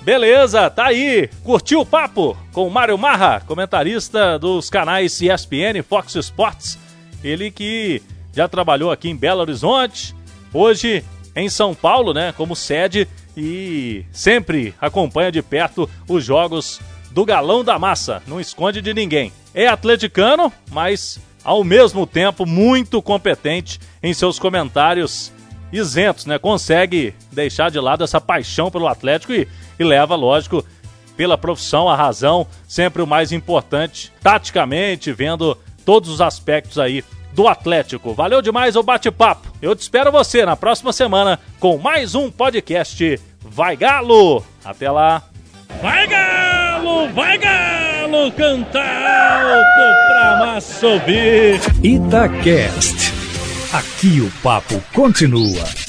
Beleza, 0.00 0.70
tá 0.70 0.86
aí. 0.86 1.28
Curtiu 1.44 1.80
o 1.80 1.86
papo 1.86 2.34
com 2.54 2.66
o 2.66 2.70
Mário 2.70 2.96
Marra, 2.96 3.42
comentarista 3.46 4.38
dos 4.38 4.70
canais 4.70 5.20
ESPN, 5.20 5.82
Fox 5.86 6.14
Sports 6.14 6.80
ele 7.22 7.50
que 7.50 8.02
já 8.34 8.48
trabalhou 8.48 8.90
aqui 8.90 9.08
em 9.08 9.16
Belo 9.16 9.40
Horizonte, 9.40 10.14
hoje 10.52 11.04
em 11.34 11.48
São 11.48 11.74
Paulo, 11.74 12.12
né, 12.12 12.32
como 12.36 12.56
sede 12.56 13.08
e 13.36 14.04
sempre 14.12 14.74
acompanha 14.80 15.32
de 15.32 15.42
perto 15.42 15.88
os 16.08 16.24
jogos 16.24 16.80
do 17.10 17.24
Galão 17.24 17.62
da 17.62 17.78
Massa, 17.78 18.22
não 18.26 18.40
esconde 18.40 18.80
de 18.80 18.94
ninguém. 18.94 19.32
É 19.54 19.66
atleticano, 19.66 20.52
mas 20.70 21.20
ao 21.44 21.62
mesmo 21.64 22.06
tempo 22.06 22.46
muito 22.46 23.02
competente 23.02 23.78
em 24.02 24.14
seus 24.14 24.38
comentários 24.38 25.32
isentos, 25.72 26.26
né? 26.26 26.38
Consegue 26.38 27.14
deixar 27.30 27.70
de 27.70 27.80
lado 27.80 28.04
essa 28.04 28.20
paixão 28.20 28.70
pelo 28.70 28.86
Atlético 28.86 29.32
e, 29.32 29.48
e 29.78 29.84
leva, 29.84 30.14
lógico, 30.14 30.64
pela 31.16 31.36
profissão, 31.36 31.88
a 31.88 31.96
razão, 31.96 32.46
sempre 32.66 33.02
o 33.02 33.06
mais 33.06 33.32
importante, 33.32 34.12
taticamente, 34.22 35.12
vendo 35.12 35.56
todos 35.84 36.08
os 36.10 36.20
aspectos 36.20 36.78
aí 36.78 37.04
do 37.32 37.48
Atlético. 37.48 38.14
Valeu 38.14 38.42
demais 38.42 38.76
o 38.76 38.82
bate-papo. 38.82 39.52
Eu 39.60 39.74
te 39.74 39.80
espero 39.80 40.12
você 40.12 40.44
na 40.44 40.56
próxima 40.56 40.92
semana 40.92 41.38
com 41.58 41.78
mais 41.78 42.14
um 42.14 42.30
podcast 42.30 43.20
Vai 43.44 43.76
Galo. 43.76 44.44
Até 44.64 44.90
lá. 44.90 45.22
Vai 45.80 46.06
Galo, 46.06 47.08
vai 47.12 47.38
Galo! 47.38 48.30
Canta 48.32 48.78
alto 48.78 50.08
pra 50.08 50.46
massa 50.46 50.86
ouvir. 50.86 51.60
Itacast. 51.82 53.12
Aqui 53.72 54.20
o 54.20 54.30
papo 54.42 54.82
continua. 54.92 55.81